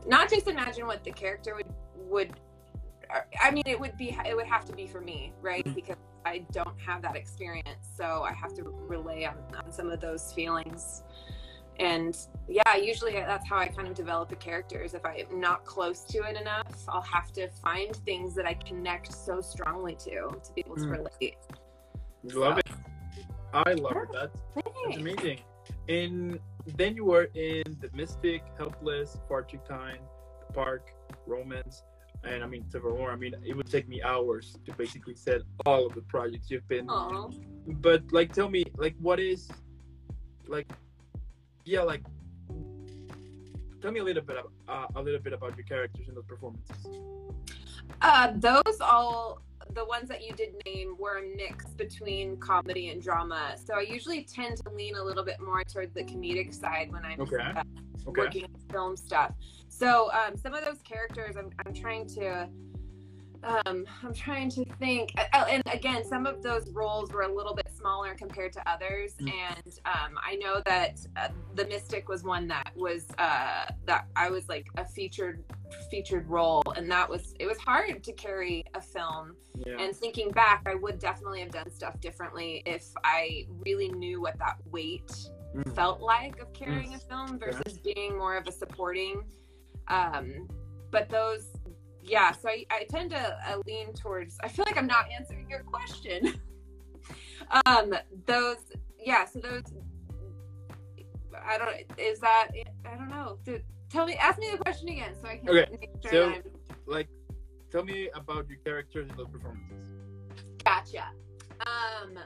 not 0.05 0.29
just 0.29 0.47
imagine 0.47 0.85
what 0.87 1.03
the 1.03 1.11
character 1.11 1.55
would 1.55 1.73
would. 1.95 2.33
I 3.41 3.51
mean, 3.51 3.63
it 3.65 3.79
would 3.79 3.97
be 3.97 4.17
it 4.25 4.35
would 4.35 4.47
have 4.47 4.65
to 4.65 4.73
be 4.73 4.87
for 4.87 5.01
me, 5.01 5.33
right? 5.41 5.65
Because 5.75 5.97
I 6.25 6.45
don't 6.51 6.79
have 6.79 7.01
that 7.03 7.15
experience, 7.15 7.87
so 7.95 8.23
I 8.23 8.33
have 8.33 8.53
to 8.55 8.63
relay 8.63 9.25
on, 9.25 9.37
on 9.63 9.71
some 9.71 9.89
of 9.89 10.01
those 10.01 10.33
feelings 10.33 11.03
and 11.77 12.15
yeah 12.47 12.77
usually 12.77 13.11
that's 13.11 13.45
how 13.49 13.57
i 13.57 13.67
kind 13.67 13.85
of 13.85 13.93
develop 13.93 14.31
a 14.31 14.35
character 14.37 14.81
is 14.81 14.93
if 14.93 15.05
i'm 15.05 15.41
not 15.41 15.65
close 15.65 16.05
to 16.05 16.19
it 16.19 16.39
enough 16.39 16.65
i'll 16.87 17.01
have 17.01 17.33
to 17.33 17.49
find 17.61 17.93
things 18.05 18.33
that 18.33 18.45
i 18.45 18.53
connect 18.53 19.11
so 19.11 19.41
strongly 19.41 19.93
to 19.93 20.29
to 20.41 20.53
be 20.55 20.63
able 20.65 20.77
to 20.77 20.83
Mm. 20.83 20.91
relate 20.91 21.35
Love 22.33 22.57
it. 22.57 22.69
I 23.53 23.73
love 23.73 23.95
it. 23.97 24.09
That's, 24.11 24.41
that's 24.55 24.97
amazing. 24.97 25.39
And 25.87 26.39
then 26.75 26.95
you 26.95 27.05
were 27.05 27.29
in 27.35 27.63
The 27.79 27.89
Mystic, 27.93 28.43
Helpless, 28.57 29.17
Time, 29.67 29.99
The 30.47 30.53
Park, 30.53 30.91
Romance, 31.27 31.83
and 32.25 32.43
I 32.43 32.47
mean 32.47 32.65
several 32.69 32.97
more. 32.97 33.11
I 33.11 33.15
mean, 33.15 33.35
it 33.45 33.55
would 33.55 33.69
take 33.69 33.87
me 33.87 34.01
hours 34.01 34.57
to 34.65 34.73
basically 34.73 35.15
set 35.15 35.41
all 35.65 35.85
of 35.85 35.93
the 35.93 36.01
projects 36.01 36.49
you've 36.49 36.67
been. 36.67 36.89
Aw. 36.89 37.29
But 37.67 38.03
like, 38.11 38.33
tell 38.33 38.49
me, 38.49 38.65
like, 38.77 38.95
what 38.99 39.19
is, 39.19 39.49
like, 40.47 40.67
yeah, 41.65 41.81
like, 41.81 42.03
tell 43.81 43.91
me 43.91 43.99
a 43.99 44.03
little 44.03 44.23
bit, 44.23 44.37
about, 44.37 44.51
uh, 44.67 44.99
a 44.99 45.01
little 45.01 45.19
bit 45.19 45.33
about 45.33 45.55
your 45.57 45.65
characters 45.65 46.07
and 46.07 46.15
those 46.17 46.25
performances. 46.25 46.87
Uh, 48.01 48.33
those 48.35 48.79
all 48.81 49.41
the 49.73 49.85
ones 49.85 50.07
that 50.09 50.23
you 50.25 50.33
did 50.33 50.49
name 50.65 50.95
were 50.99 51.17
a 51.17 51.35
mix 51.35 51.65
between 51.71 52.37
comedy 52.37 52.89
and 52.89 53.01
drama. 53.01 53.55
So 53.63 53.75
I 53.75 53.81
usually 53.81 54.23
tend 54.23 54.57
to 54.57 54.69
lean 54.73 54.95
a 54.95 55.03
little 55.03 55.23
bit 55.23 55.37
more 55.41 55.63
toward 55.63 55.93
the 55.93 56.03
comedic 56.03 56.53
side 56.53 56.91
when 56.91 57.03
I'm 57.03 57.21
Okay. 57.21 57.37
uh, 57.37 57.63
Okay. 58.07 58.21
working 58.21 58.43
on 58.43 58.49
film 58.71 58.95
stuff. 58.97 59.31
So 59.67 60.11
um, 60.11 60.37
some 60.37 60.53
of 60.53 60.63
those 60.63 60.81
characters, 60.83 61.35
I'm, 61.37 61.49
I'm 61.65 61.73
trying 61.73 62.07
to, 62.09 62.47
um, 63.43 63.85
I'm 64.03 64.13
trying 64.13 64.49
to 64.51 64.63
think. 64.79 65.11
uh, 65.17 65.45
And 65.49 65.63
again, 65.73 66.05
some 66.05 66.25
of 66.27 66.43
those 66.43 66.69
roles 66.69 67.11
were 67.11 67.23
a 67.23 67.33
little 67.33 67.55
bit 67.55 67.64
smaller 67.85 68.15
compared 68.15 68.51
to 68.53 68.69
others. 68.69 69.13
Mm. 69.21 69.31
And 69.31 69.73
um, 69.85 70.17
I 70.23 70.35
know 70.35 70.61
that 70.65 70.99
uh, 71.17 71.27
the 71.53 71.65
Mystic 71.67 72.09
was 72.09 72.23
one 72.23 72.47
that 72.47 72.71
was 72.75 73.05
uh, 73.17 73.65
that 73.85 74.07
I 74.15 74.29
was 74.29 74.49
like 74.49 74.67
a 74.77 74.85
featured 74.85 75.43
featured 75.91 76.27
role, 76.27 76.63
and 76.75 76.89
that 76.91 77.07
was 77.07 77.35
it 77.39 77.45
was 77.45 77.57
hard 77.57 78.03
to 78.03 78.13
carry 78.13 78.63
a 78.73 78.81
film. 78.81 79.35
Yeah. 79.55 79.77
And 79.79 79.95
thinking 79.95 80.31
back, 80.31 80.63
I 80.65 80.75
would 80.75 80.99
definitely 80.99 81.41
have 81.41 81.51
done 81.51 81.71
stuff 81.71 81.99
differently 82.01 82.63
if 82.65 82.85
I 83.03 83.45
really 83.65 83.89
knew 83.89 84.21
what 84.21 84.37
that 84.39 84.57
weight 84.71 85.11
Mm. 85.55 85.73
felt 85.73 86.01
like 86.01 86.41
of 86.41 86.51
carrying 86.51 86.95
a 86.95 86.99
film 86.99 87.39
versus 87.39 87.79
being 87.79 88.17
more 88.17 88.35
of 88.35 88.45
a 88.45 88.51
supporting. 88.51 89.23
Um, 89.87 90.49
but 90.91 91.07
those, 91.07 91.47
yeah, 92.03 92.33
so 92.33 92.49
I, 92.49 92.65
I 92.69 92.83
tend 92.89 93.11
to 93.11 93.37
uh, 93.47 93.59
lean 93.65 93.93
towards, 93.93 94.37
I 94.43 94.49
feel 94.49 94.65
like 94.65 94.75
I'm 94.75 94.85
not 94.85 95.05
answering 95.17 95.49
your 95.49 95.63
question. 95.63 96.41
um, 97.65 97.93
those, 98.25 98.57
yeah, 99.03 99.25
so 99.25 99.39
those, 99.39 99.63
I 101.45 101.57
don't, 101.57 101.75
is 101.99 102.19
that, 102.19 102.49
I 102.85 102.95
don't 102.95 103.09
know. 103.09 103.37
Dude, 103.43 103.63
tell 103.89 104.05
me, 104.05 104.15
ask 104.15 104.39
me 104.39 104.49
the 104.51 104.57
question 104.57 104.89
again 104.89 105.13
so 105.21 105.27
I 105.27 105.37
can 105.37 105.49
Okay, 105.49 105.65
make 105.79 105.89
sure 106.01 106.11
so- 106.11 106.29
I'm 106.29 106.43
Like, 106.87 107.07
tell 107.71 107.83
me 107.83 108.09
about 108.13 108.47
your 108.49 108.57
characters 108.59 109.09
and 109.09 109.17
those 109.17 109.29
performances. 109.29 109.89
Gotcha. 110.63 111.05
Um, 111.61 112.17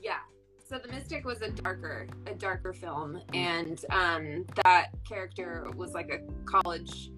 yeah. 0.00 0.18
So 0.66 0.78
the 0.78 0.88
Mystic 0.88 1.24
was 1.26 1.42
a 1.42 1.50
darker, 1.50 2.06
a 2.26 2.34
darker 2.34 2.72
film, 2.72 3.20
and 3.34 3.84
um, 3.90 4.46
that 4.64 4.88
character 5.06 5.66
was 5.76 5.92
like 5.92 6.10
a 6.10 6.20
college, 6.50 7.10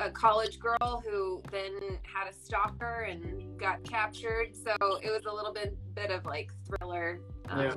a 0.00 0.10
college 0.10 0.58
girl 0.58 1.02
who 1.08 1.42
then 1.50 1.72
had 2.02 2.28
a 2.28 2.32
stalker 2.32 3.06
and 3.08 3.58
got 3.58 3.82
captured. 3.84 4.54
So 4.56 4.72
it 5.02 5.10
was 5.10 5.22
a 5.30 5.34
little 5.34 5.52
bit, 5.52 5.76
bit 5.94 6.10
of 6.10 6.24
like 6.24 6.50
thriller. 6.66 7.20
Um, 7.48 7.60
Yeah. 7.60 7.74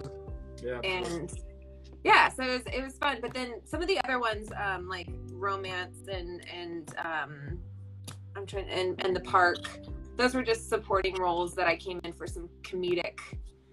Yeah. 0.64 0.80
and 0.84 1.34
yeah 2.06 2.30
so 2.30 2.44
it 2.44 2.50
was 2.50 2.62
it 2.74 2.84
was 2.84 2.94
fun 2.98 3.18
but 3.22 3.34
then 3.34 3.56
some 3.66 3.82
of 3.82 3.88
the 3.88 4.00
other 4.06 4.20
ones 4.20 4.50
um 4.64 4.88
like 4.88 5.10
romance 5.32 5.98
and 6.08 6.46
and 6.54 6.94
um 7.04 7.58
i'm 8.36 8.46
trying 8.46 8.70
and 8.70 9.04
and 9.04 9.16
the 9.16 9.20
park 9.22 9.80
those 10.16 10.36
were 10.36 10.44
just 10.44 10.70
supporting 10.70 11.16
roles 11.16 11.54
that 11.56 11.68
i 11.68 11.76
came 11.76 12.00
in 12.04 12.14
for 12.14 12.28
some 12.28 12.48
comedic 12.62 13.20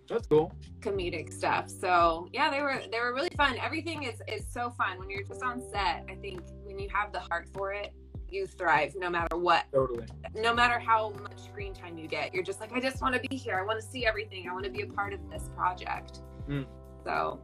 That's 0.09 0.27
cool. 0.27 0.53
comedic 0.81 1.33
stuff 1.33 1.69
so 1.69 2.29
yeah 2.33 2.51
they 2.51 2.61
were 2.63 2.81
they 2.91 2.99
were 2.99 3.15
really 3.15 3.31
fun 3.37 3.57
everything 3.63 4.05
is 4.05 4.21
is 4.27 4.45
so 4.51 4.71
fun 4.71 4.99
when 4.99 5.11
you're 5.11 5.23
just 5.23 5.43
on 5.43 5.61
set 5.71 6.05
i 6.09 6.15
think 6.15 6.41
when 6.65 6.79
you 6.79 6.89
have 6.93 7.13
the 7.13 7.21
heart 7.21 7.47
for 7.53 7.73
it 7.73 7.93
you 8.33 8.47
thrive 8.47 8.95
no 8.97 9.11
matter 9.11 9.37
what 9.37 9.65
Totally. 9.73 10.07
no 10.35 10.55
matter 10.55 10.79
how 10.79 11.11
much 11.23 11.39
screen 11.39 11.73
time 11.75 11.97
you 11.99 12.07
get 12.09 12.33
you're 12.35 12.43
just 12.45 12.61
like 12.61 12.73
i 12.73 12.81
just 12.81 13.01
want 13.03 13.15
to 13.15 13.21
be 13.29 13.37
here 13.37 13.59
i 13.59 13.63
want 13.65 13.81
to 13.81 13.87
see 13.87 14.07
everything 14.07 14.49
i 14.49 14.53
want 14.53 14.65
to 14.65 14.71
be 14.71 14.83
a 14.83 14.87
part 14.87 15.13
of 15.13 15.21
this 15.31 15.51
project 15.57 16.21
Mm. 16.49 16.67
so 17.05 17.39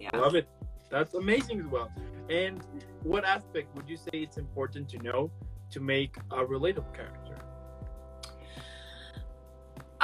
yeah 0.00 0.10
Love 0.16 0.34
it. 0.36 0.48
That's 0.90 1.14
amazing 1.14 1.60
as 1.60 1.66
well. 1.66 1.90
And 2.28 2.60
what 3.02 3.24
aspect 3.24 3.74
would 3.74 3.88
you 3.88 3.96
say 3.96 4.10
it's 4.12 4.36
important 4.36 4.88
to 4.90 4.98
know 4.98 5.30
to 5.70 5.80
make 5.80 6.16
a 6.30 6.44
relatable 6.44 6.92
character? 6.94 7.36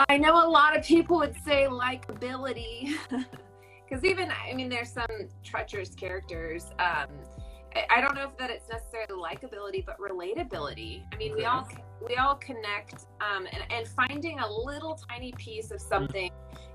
I 0.09 0.17
know 0.17 0.47
a 0.47 0.49
lot 0.49 0.77
of 0.77 0.85
people 0.85 1.19
would 1.19 1.35
say 1.45 1.67
likability, 1.69 2.95
because 3.88 4.05
even 4.05 4.31
I 4.31 4.55
mean, 4.55 4.69
there's 4.69 4.93
some 4.93 5.07
treacherous 5.45 5.95
characters. 5.95 6.67
Um, 6.79 7.09
I- 7.75 7.87
I 7.90 8.00
don't 8.00 8.14
know 8.14 8.25
if 8.25 8.37
that 8.38 8.50
it's 8.50 8.68
necessarily 8.68 9.14
likability, 9.20 9.84
but 9.84 9.98
relatability. 9.98 11.04
I 11.12 11.16
mean, 11.16 11.34
we 11.34 11.44
all 11.44 11.66
we 12.06 12.16
all 12.16 12.37
connect, 12.37 13.06
um, 13.20 13.46
and 13.52 13.64
and 13.70 13.88
finding 13.88 14.38
a 14.40 14.50
little 14.50 14.98
tiny 15.10 15.32
piece 15.32 15.70
of 15.70 15.80
something 15.80 16.30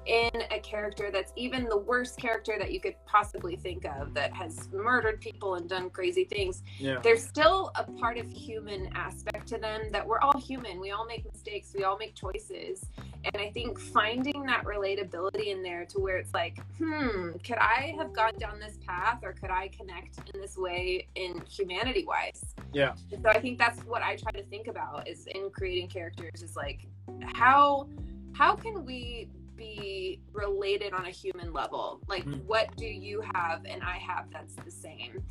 in 0.06 0.30
a 0.52 0.60
character 0.60 1.10
that's 1.12 1.32
even 1.36 1.66
the 1.66 1.78
worst 1.78 2.18
character 2.18 2.56
that 2.60 2.72
you 2.72 2.80
could 2.80 2.96
possibly 3.06 3.56
think 3.56 3.86
of 3.86 4.14
that 4.14 4.34
has 4.34 4.70
murdered 4.72 5.20
people 5.22 5.56
and 5.56 5.70
done 5.70 5.90
crazy 5.90 6.26
things. 6.26 6.64
Yeah. 6.78 7.00
there's 7.04 7.24
still 7.24 7.72
a 7.76 7.84
part 7.84 8.18
of 8.18 8.28
human 8.32 8.90
aspect 8.96 9.48
to 9.50 9.58
them 9.58 9.82
that 9.92 10.06
we're 10.06 10.20
all 10.20 10.40
human. 10.40 10.80
We 10.80 10.92
all 10.92 11.06
make 11.06 11.26
mistakes. 11.32 11.74
We 11.78 11.84
all 11.84 11.98
make 11.98 12.16
choices. 12.16 12.84
And 13.26 13.42
i 13.42 13.50
think 13.52 13.80
finding 13.80 14.44
that 14.48 14.66
relatability 14.66 15.48
in 15.48 15.64
there 15.64 15.86
to 15.86 16.00
where 16.00 16.18
it's 16.18 16.34
like 16.34 16.60
hmm 16.78 17.32
could 17.46 17.58
i 17.58 17.94
have 17.98 18.12
gone 18.12 18.34
down 18.38 18.60
this 18.60 18.78
path 18.86 19.20
or 19.24 19.32
could 19.32 19.50
i 19.50 19.70
connect 19.70 20.18
in 20.34 20.42
this 20.42 20.58
way 20.58 21.08
in 21.16 21.42
humanity 21.50 22.04
wise 22.06 22.44
Yeah. 22.74 22.96
so 23.12 23.30
i 23.30 23.40
think 23.40 23.58
that's 23.60 23.80
what 23.86 24.02
i 24.02 24.18
try 24.18 24.32
to 24.34 24.44
think 24.44 24.68
about 24.68 25.08
is 25.08 25.26
in 25.28 25.50
creating 25.52 25.88
characters 25.88 26.42
is 26.44 26.58
like 26.58 26.86
how 27.34 27.88
how 28.34 28.56
can 28.56 28.86
we 28.86 29.30
be 29.64 30.20
related 30.34 30.92
on 30.94 31.06
a 31.06 31.10
human 31.10 31.54
level 31.54 32.02
like 32.08 32.26
Mm. 32.26 32.44
what 32.52 32.68
do 32.76 32.86
you 32.86 33.22
have 33.34 33.60
and 33.66 33.82
i 33.84 33.98
have 34.10 34.26
that's 34.32 34.56
the 34.56 34.72
same 34.72 35.24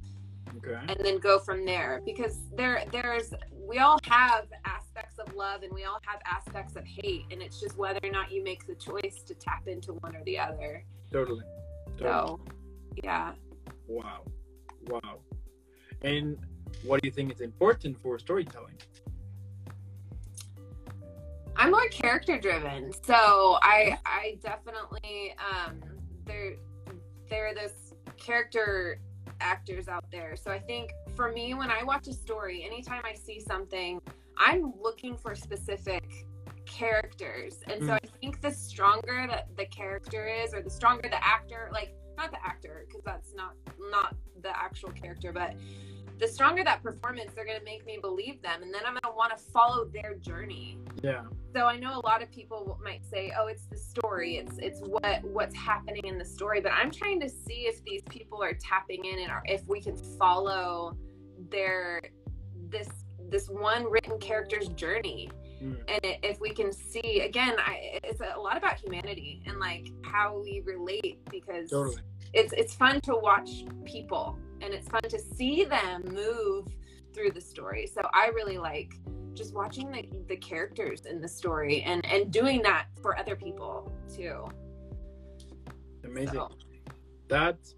Okay. 0.59 0.79
and 0.91 0.99
then 1.07 1.17
go 1.19 1.39
from 1.39 1.65
there 1.65 2.01
because 2.05 2.37
there 2.61 2.85
there's 2.93 3.33
we 3.71 3.79
all 3.79 3.99
have 4.05 4.45
aspects 4.65 5.19
of 5.19 5.35
love 5.35 5.63
and 5.63 5.73
we 5.73 5.85
all 5.85 5.99
have 6.11 6.21
aspects 6.39 6.77
of 6.77 6.85
hate 6.85 7.25
and 7.31 7.41
it's 7.41 7.59
just 7.61 7.77
whether 7.79 8.01
or 8.03 8.11
not 8.11 8.31
you 8.35 8.43
make 8.45 8.67
the 8.67 8.75
choice 8.75 9.23
to 9.29 9.35
tap 9.35 9.67
into 9.67 9.91
one 10.05 10.15
or 10.17 10.23
the 10.25 10.39
other 10.39 10.85
Totally. 11.11 11.45
totally. 11.99 12.11
so 12.11 12.41
yeah 13.05 13.33
Wow. 13.89 14.21
Wow. 14.89 15.15
And 16.03 16.39
what 16.85 17.01
do 17.03 17.07
you 17.09 17.13
think 17.13 17.31
is 17.33 17.41
important 17.41 18.01
for 18.03 18.19
storytelling? 18.19 18.77
I'm 21.57 21.71
more 21.71 21.89
character 21.89 22.39
driven 22.39 22.93
so 23.03 23.59
i 23.63 23.97
i 24.07 24.39
definitely 24.43 25.35
um 25.39 25.81
there 26.25 26.55
there 27.29 27.49
are 27.49 27.55
this 27.55 27.95
character 28.19 28.99
actors 29.41 29.89
out 29.89 30.05
there. 30.11 30.37
So 30.37 30.51
i 30.51 30.59
think 30.59 30.93
for 31.17 31.33
me 31.33 31.55
when 31.55 31.71
i 31.71 31.83
watch 31.83 32.07
a 32.09 32.13
story 32.13 32.65
anytime 32.65 33.03
i 33.05 33.15
see 33.15 33.41
something 33.41 34.01
i'm 34.39 34.73
looking 34.81 35.17
for 35.17 35.35
specific 35.35 36.05
characters. 36.65 37.59
And 37.67 37.85
so 37.85 37.93
i 37.95 38.01
think 38.21 38.41
the 38.41 38.51
stronger 38.51 39.27
that 39.29 39.49
the 39.57 39.67
character 39.67 40.27
is 40.27 40.55
or 40.55 40.63
the 40.63 40.71
stronger 40.71 41.09
the 41.09 41.23
actor 41.25 41.69
like 41.73 41.95
not 42.17 42.31
the 42.31 42.45
actor 42.45 42.85
because 42.87 43.03
that's 43.05 43.35
not 43.35 43.55
not 43.91 44.15
the 44.43 44.57
actual 44.57 44.91
character 44.91 45.33
but 45.33 45.55
the 46.23 46.29
stronger 46.29 46.63
that 46.63 46.81
performance 46.85 47.33
they're 47.35 47.45
going 47.45 47.59
to 47.59 47.65
make 47.65 47.85
me 47.85 47.99
believe 48.01 48.41
them 48.43 48.63
and 48.63 48.73
then 48.73 48.83
i'm 48.87 48.93
going 48.93 49.03
to 49.03 49.11
want 49.17 49.37
to 49.37 49.45
follow 49.53 49.85
their 49.87 50.15
journey 50.15 50.79
Yeah. 51.03 51.25
so 51.55 51.67
i 51.67 51.77
know 51.77 51.99
a 51.99 52.05
lot 52.07 52.23
of 52.23 52.31
people 52.31 52.79
might 52.83 53.05
say 53.05 53.33
oh 53.39 53.49
it's 53.49 53.67
the 53.67 53.77
story 53.77 54.37
it's 54.37 54.57
it's 54.59 54.81
what 54.81 55.25
what's 55.25 55.57
happening 55.57 56.05
in 56.07 56.19
the 56.19 56.25
story 56.25 56.61
but 56.61 56.71
i'm 56.73 56.93
trying 56.93 57.19
to 57.21 57.29
see 57.29 57.67
if 57.67 57.83
these 57.85 58.03
people 58.09 58.41
are 58.41 58.55
tapping 58.55 59.05
in 59.05 59.19
and 59.19 59.31
are, 59.33 59.43
if 59.47 59.67
we 59.67 59.81
can 59.81 59.97
follow 59.97 60.97
their 61.51 62.01
this 62.69 62.89
this 63.29 63.49
one 63.49 63.91
written 63.91 64.17
character's 64.19 64.69
journey 64.69 65.29
Mm. 65.63 65.77
and 65.87 66.17
if 66.25 66.41
we 66.41 66.51
can 66.53 66.73
see 66.73 67.21
again 67.21 67.55
I, 67.57 68.01
it's 68.03 68.21
a 68.21 68.37
lot 68.37 68.57
about 68.57 68.81
humanity 68.81 69.45
and 69.47 69.61
like 69.61 69.93
how 70.03 70.41
we 70.43 70.61
relate 70.65 71.21
because 71.31 71.71
Totally. 71.71 71.99
it's 72.33 72.53
it's 72.55 72.75
fun 72.75 73.01
to 73.03 73.15
watch 73.15 73.63
people 73.85 74.37
and 74.63 74.73
it's 74.73 74.89
fun 74.89 75.03
to 75.03 75.19
see 75.19 75.65
them 75.65 76.03
move 76.13 76.67
through 77.15 77.31
the 77.31 77.41
story 77.41 77.87
so 77.87 78.01
i 78.15 78.29
really 78.29 78.59
like 78.59 78.95
just 79.35 79.55
watching 79.55 79.91
the, 79.91 80.09
the 80.29 80.37
characters 80.37 81.07
in 81.07 81.21
the 81.21 81.29
story 81.29 81.83
and 81.83 82.05
and 82.07 82.33
doing 82.33 82.63
that 82.63 82.87
for 83.03 83.19
other 83.19 83.37
people 83.37 83.93
too 84.15 84.45
Amazing. 86.05 86.35
So, 86.35 86.51
That's 87.29 87.75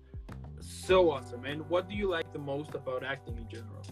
so 0.61 1.11
awesome. 1.11 1.45
And 1.45 1.69
what 1.69 1.89
do 1.89 1.95
you 1.95 2.09
like 2.09 2.33
the 2.33 2.39
most 2.39 2.75
about 2.75 3.05
acting 3.05 3.37
in 3.37 3.49
general? 3.49 3.83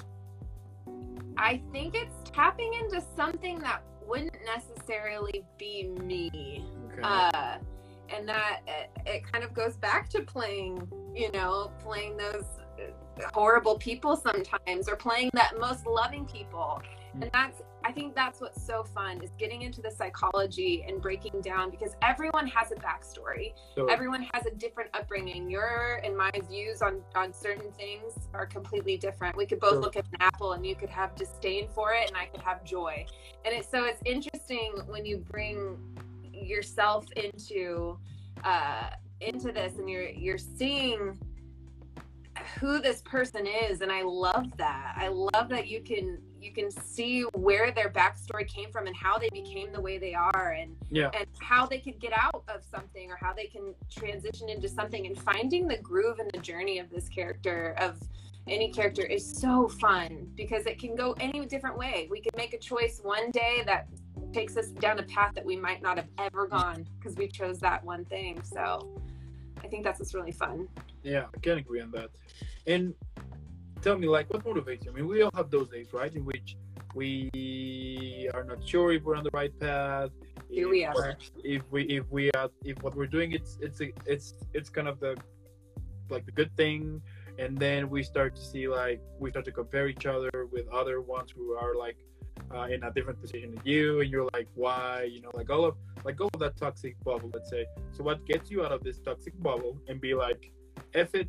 i 1.38 1.62
think 1.72 1.94
it's 1.94 2.30
tapping 2.30 2.74
into 2.74 3.02
something 3.16 3.58
that 3.58 3.82
wouldn't 4.06 4.36
necessarily 4.44 5.44
be 5.58 5.88
me 5.88 6.64
Okay. 6.92 7.00
uh 7.02 7.56
and 8.14 8.28
that 8.28 8.60
it, 8.66 8.90
it 9.06 9.32
kind 9.32 9.42
of 9.42 9.54
goes 9.54 9.76
back 9.76 10.10
to 10.10 10.20
playing 10.22 10.86
you 11.14 11.30
know 11.32 11.72
playing 11.82 12.16
those 12.18 12.44
horrible 13.32 13.76
people 13.78 14.16
sometimes 14.16 14.88
or 14.88 14.96
playing 14.96 15.30
that 15.34 15.58
most 15.58 15.86
loving 15.86 16.24
people. 16.26 16.80
Mm. 17.16 17.22
and 17.22 17.30
that's 17.34 17.60
i 17.84 17.92
think 17.92 18.14
that's 18.14 18.40
what's 18.40 18.64
so 18.64 18.82
fun 18.82 19.22
is 19.22 19.30
getting 19.38 19.62
into 19.62 19.82
the 19.82 19.90
psychology 19.90 20.82
and 20.88 21.02
breaking 21.02 21.40
down 21.42 21.70
because 21.70 21.94
everyone 22.00 22.46
has 22.46 22.72
a 22.72 22.76
backstory. 22.76 23.52
So, 23.74 23.86
everyone 23.86 24.26
has 24.32 24.46
a 24.46 24.50
different 24.50 24.88
upbringing. 24.94 25.50
Your 25.50 26.00
and 26.04 26.16
my 26.16 26.30
views 26.48 26.80
on 26.80 27.02
on 27.14 27.32
certain 27.34 27.70
things 27.72 28.12
are 28.32 28.46
completely 28.46 28.96
different. 28.96 29.36
We 29.36 29.46
could 29.46 29.60
both 29.60 29.72
Sure. 29.72 29.80
look 29.80 29.96
at 29.96 30.06
an 30.12 30.18
apple 30.20 30.52
and 30.52 30.64
you 30.64 30.74
could 30.74 30.90
have 30.90 31.14
disdain 31.16 31.68
for 31.74 31.92
it 31.92 32.08
and 32.08 32.16
i 32.16 32.26
could 32.26 32.40
have 32.40 32.64
joy. 32.64 33.04
And 33.44 33.54
it's 33.54 33.68
so 33.68 33.84
it's 33.84 34.00
interesting 34.06 34.70
when 34.86 35.04
you 35.04 35.18
bring 35.18 35.76
yourself 36.32 37.04
into 37.16 37.98
uh 38.44 38.90
into 39.20 39.52
this 39.52 39.76
and 39.78 39.88
you're 39.90 40.08
you're 40.08 40.38
seeing 40.38 41.18
who 42.60 42.80
this 42.80 43.00
person 43.02 43.46
is 43.46 43.80
and 43.80 43.90
i 43.90 44.02
love 44.02 44.56
that. 44.56 44.94
I 44.96 45.08
love 45.08 45.48
that 45.48 45.68
you 45.68 45.80
can 45.80 46.18
you 46.40 46.52
can 46.52 46.70
see 46.70 47.22
where 47.34 47.70
their 47.70 47.88
backstory 47.88 48.46
came 48.46 48.70
from 48.70 48.86
and 48.86 48.96
how 48.96 49.18
they 49.18 49.28
became 49.30 49.72
the 49.72 49.80
way 49.80 49.98
they 49.98 50.14
are 50.14 50.56
and 50.58 50.74
yeah, 50.90 51.10
and 51.14 51.26
how 51.40 51.66
they 51.66 51.78
could 51.78 52.00
get 52.00 52.12
out 52.12 52.42
of 52.48 52.62
something 52.64 53.10
or 53.10 53.16
how 53.20 53.32
they 53.32 53.46
can 53.46 53.74
transition 53.90 54.48
into 54.48 54.68
something. 54.68 55.06
And 55.06 55.16
finding 55.16 55.68
the 55.68 55.78
groove 55.78 56.18
and 56.18 56.30
the 56.32 56.38
journey 56.38 56.78
of 56.78 56.90
this 56.90 57.08
character 57.08 57.74
of 57.78 57.96
any 58.48 58.72
character 58.72 59.02
is 59.02 59.24
so 59.24 59.68
fun 59.68 60.28
because 60.34 60.66
it 60.66 60.80
can 60.80 60.96
go 60.96 61.14
any 61.20 61.46
different 61.46 61.78
way. 61.78 62.08
We 62.10 62.20
can 62.20 62.32
make 62.36 62.54
a 62.54 62.58
choice 62.58 63.00
one 63.02 63.30
day 63.30 63.62
that 63.66 63.86
takes 64.32 64.56
us 64.56 64.68
down 64.68 64.98
a 64.98 65.04
path 65.04 65.34
that 65.34 65.44
we 65.44 65.56
might 65.56 65.80
not 65.80 65.96
have 65.96 66.08
ever 66.18 66.48
gone 66.48 66.86
because 66.98 67.16
we 67.16 67.28
chose 67.28 67.60
that 67.60 67.84
one 67.84 68.04
thing. 68.06 68.42
So 68.42 69.00
i 69.64 69.68
think 69.68 69.84
that's 69.84 70.00
what's 70.00 70.12
really 70.14 70.32
fun 70.32 70.68
yeah, 71.02 71.26
I 71.34 71.38
can 71.40 71.58
agree 71.58 71.80
on 71.80 71.90
that. 71.92 72.10
And 72.66 72.94
tell 73.80 73.98
me, 73.98 74.08
like, 74.08 74.32
what 74.32 74.44
motivates 74.44 74.84
you? 74.84 74.92
I 74.92 74.94
mean, 74.94 75.06
we 75.06 75.22
all 75.22 75.30
have 75.34 75.50
those 75.50 75.68
days, 75.68 75.92
right, 75.92 76.14
in 76.14 76.24
which 76.24 76.56
we 76.94 78.28
are 78.34 78.44
not 78.44 78.66
sure 78.66 78.92
if 78.92 79.02
we're 79.02 79.16
on 79.16 79.24
the 79.24 79.30
right 79.32 79.58
path. 79.58 80.10
Here 80.50 80.66
if, 80.66 80.70
we 80.70 80.84
are. 80.84 81.16
If 81.42 81.62
we, 81.70 81.82
if 81.84 82.04
we 82.10 82.30
are, 82.32 82.50
if 82.64 82.82
what 82.82 82.94
we're 82.94 83.06
doing, 83.06 83.32
it's, 83.32 83.58
it's, 83.60 83.80
a, 83.80 83.92
it's, 84.06 84.34
it's 84.52 84.68
kind 84.68 84.88
of 84.88 85.00
the, 85.00 85.16
like 86.10 86.26
the 86.26 86.32
good 86.32 86.54
thing. 86.56 87.00
And 87.38 87.58
then 87.58 87.88
we 87.88 88.02
start 88.02 88.36
to 88.36 88.42
see, 88.42 88.68
like, 88.68 89.00
we 89.18 89.30
start 89.30 89.46
to 89.46 89.52
compare 89.52 89.88
each 89.88 90.06
other 90.06 90.30
with 90.52 90.68
other 90.68 91.00
ones 91.00 91.30
who 91.34 91.54
are 91.54 91.74
like 91.74 91.96
uh, 92.54 92.64
in 92.64 92.82
a 92.82 92.90
different 92.92 93.20
position 93.20 93.54
than 93.54 93.62
you, 93.64 94.00
and 94.00 94.10
you're 94.10 94.28
like, 94.34 94.48
why? 94.54 95.08
You 95.10 95.22
know, 95.22 95.30
like 95.32 95.48
all 95.48 95.64
of, 95.64 95.76
like 96.04 96.20
all 96.20 96.30
of 96.34 96.40
that 96.40 96.56
toxic 96.56 97.02
bubble. 97.02 97.30
Let's 97.32 97.48
say. 97.48 97.64
So, 97.92 98.04
what 98.04 98.24
gets 98.26 98.50
you 98.50 98.64
out 98.64 98.72
of 98.72 98.82
this 98.82 98.98
toxic 98.98 99.40
bubble 99.42 99.78
and 99.88 100.00
be 100.00 100.14
like, 100.14 100.52
F 100.94 101.14
it, 101.14 101.28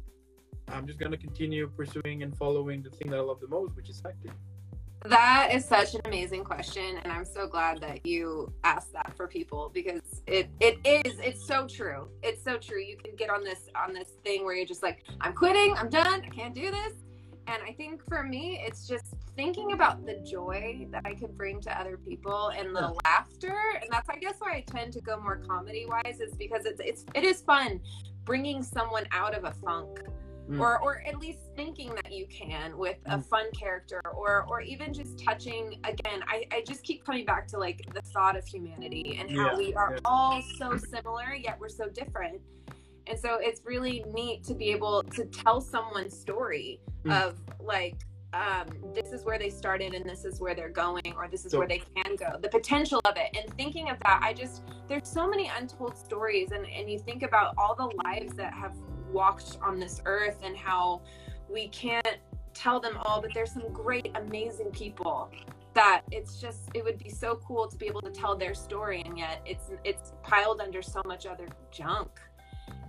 I'm 0.70 0.88
just 0.88 1.00
gonna 1.00 1.18
continue 1.18 1.68
pursuing 1.68 2.24
and 2.24 2.36
following 2.38 2.82
the 2.82 2.90
thing 2.90 3.10
that 3.12 3.18
I 3.18 3.22
love 3.22 3.40
the 3.40 3.48
most, 3.48 3.76
which 3.76 3.90
is 3.90 4.02
acting. 4.06 4.32
That 5.06 5.50
is 5.54 5.66
such 5.66 5.96
an 5.96 6.02
amazing 6.06 6.46
question, 6.46 6.98
and 7.04 7.12
I'm 7.12 7.26
so 7.26 7.46
glad 7.46 7.82
that 7.82 8.06
you 8.06 8.54
asked 8.64 8.94
that 8.94 9.14
for 9.18 9.28
people 9.28 9.70
because 9.74 10.00
it 10.28 10.50
it 10.62 10.78
is 10.86 11.20
it's 11.20 11.46
so 11.46 11.68
true. 11.68 12.08
It's 12.22 12.42
so 12.42 12.58
true. 12.58 12.80
You 12.80 12.96
can 12.96 13.14
get 13.18 13.30
on 13.30 13.44
this 13.44 13.68
on 13.76 13.94
this 13.94 14.12
thing 14.24 14.46
where 14.46 14.56
you're 14.56 14.66
just 14.66 14.82
like, 14.82 15.04
I'm 15.20 15.34
quitting, 15.34 15.76
I'm 15.78 15.90
done, 15.90 16.22
I 16.26 16.30
can't 16.30 16.56
do 16.56 16.72
this. 16.72 16.94
And 17.48 17.62
I 17.68 17.74
think 17.74 18.02
for 18.08 18.24
me, 18.24 18.62
it's 18.66 18.88
just 18.88 19.06
thinking 19.36 19.74
about 19.74 20.06
the 20.06 20.16
joy 20.30 20.88
that 20.92 21.02
I 21.06 21.14
could 21.14 21.38
bring 21.38 21.60
to 21.62 21.80
other 21.80 21.98
people 21.98 22.50
and 22.58 22.76
the 22.76 22.94
laughter, 23.06 23.58
and 23.82 23.90
that's 23.92 24.10
I 24.10 24.16
guess 24.18 24.36
why 24.40 24.54
I 24.54 24.62
tend 24.66 24.94
to 24.94 25.02
go 25.02 25.20
more 25.20 25.38
comedy 25.48 25.86
wise 25.88 26.20
is 26.22 26.34
because 26.36 26.66
it's 26.66 26.80
it's 26.80 27.06
it 27.16 27.24
is 27.24 27.42
fun 27.42 27.82
bringing 28.24 28.64
someone 28.64 29.06
out 29.12 29.36
of 29.36 29.44
a 29.44 29.52
funk 29.52 30.00
Mm. 30.50 30.60
or 30.60 30.78
or 30.84 31.02
at 31.08 31.18
least 31.20 31.40
thinking 31.56 31.96
that 31.96 32.12
you 32.12 32.28
can 32.28 32.78
with 32.78 32.98
a 33.06 33.18
Mm. 33.18 33.26
fun 33.30 33.46
character 33.58 34.02
or 34.14 34.44
or 34.50 34.60
even 34.60 34.94
just 34.94 35.18
touching 35.24 35.80
again 35.86 36.22
I, 36.28 36.44
I 36.52 36.64
just 36.68 36.84
keep 36.84 37.06
coming 37.06 37.24
back 37.24 37.48
to 37.48 37.58
like 37.58 37.80
the 37.94 38.02
thought 38.12 38.36
of 38.36 38.46
humanity 38.46 39.18
and 39.22 39.32
how 39.32 39.52
Yeah, 39.52 39.58
we 39.58 39.74
are 39.76 39.94
yeah. 39.94 40.00
all 40.04 40.42
so 40.58 40.76
similar 40.76 41.34
yet 41.34 41.58
we're 41.62 41.70
so 41.70 41.88
different 41.88 42.42
and 43.08 43.20
so 43.20 43.38
it's 43.42 43.62
really 43.66 44.04
neat 44.14 44.44
to 44.46 44.54
be 44.54 44.70
able 44.72 45.04
to 45.04 45.26
tell 45.26 45.62
someone's 45.62 46.18
story 46.18 46.80
Mm. 47.06 47.22
of 47.28 47.38
like 47.60 47.96
um, 48.34 48.66
this 48.96 49.12
is 49.12 49.26
where 49.26 49.38
they 49.38 49.50
started 49.50 49.94
and 49.94 50.10
this 50.10 50.24
is 50.24 50.40
where 50.40 50.56
they're 50.56 50.70
going 50.70 51.14
or 51.18 51.28
this 51.28 51.44
is 51.46 51.52
So- 51.52 51.60
where 51.60 51.68
they 51.68 51.80
can 51.96 52.16
go 52.16 52.38
the 52.42 52.48
potential 52.50 53.02
of 53.06 53.16
it 53.18 53.36
and 53.38 53.54
thinking 53.58 53.90
of 53.90 53.98
that 54.06 54.22
i 54.24 54.34
just 54.34 54.64
there's 54.88 55.08
so 55.08 55.28
many 55.30 55.52
untold 55.60 55.98
stories 55.98 56.52
and, 56.52 56.66
and 56.66 56.90
you 56.90 56.98
think 56.98 57.22
about 57.24 57.54
all 57.58 57.76
the 57.76 57.92
lives 58.06 58.34
that 58.38 58.54
have 58.54 58.74
walked 59.12 59.58
on 59.62 59.80
this 59.80 60.02
earth 60.06 60.40
and 60.44 60.56
how 60.56 61.02
we 61.50 61.68
can't 61.68 62.18
tell 62.54 62.80
them 62.80 62.96
all 63.04 63.22
but 63.22 63.32
there's 63.34 63.52
some 63.52 63.68
great 63.74 64.10
amazing 64.16 64.72
people 64.72 65.30
that 65.74 66.04
it's 66.12 66.40
just 66.40 66.70
it 66.74 66.84
would 66.86 66.98
be 66.98 67.10
so 67.10 67.40
cool 67.46 67.68
to 67.68 67.76
be 67.78 67.86
able 67.86 68.02
to 68.02 68.12
tell 68.12 68.36
their 68.36 68.54
story 68.54 69.04
and 69.06 69.18
yet 69.18 69.42
it's 69.46 69.72
it's 69.84 70.14
piled 70.24 70.62
under 70.62 70.82
so 70.82 71.02
much 71.06 71.26
other 71.26 71.48
junk 71.70 72.10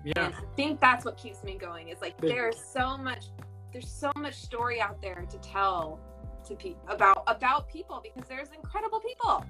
Yeah, 0.04 0.26
and 0.26 0.34
I 0.34 0.38
think 0.56 0.80
that's 0.80 1.04
what 1.04 1.16
keeps 1.16 1.42
me 1.42 1.56
going. 1.56 1.88
It's 1.88 2.02
like 2.02 2.16
there's 2.18 2.58
so 2.58 2.96
much 2.98 3.26
there's 3.72 3.90
so 3.90 4.12
much 4.16 4.34
story 4.34 4.80
out 4.80 5.00
there 5.02 5.26
to 5.28 5.38
tell 5.38 5.98
to 6.46 6.54
people 6.54 6.82
about 6.88 7.24
about 7.26 7.68
people 7.68 8.02
because 8.02 8.28
there's 8.28 8.48
incredible 8.54 9.00
people. 9.00 9.44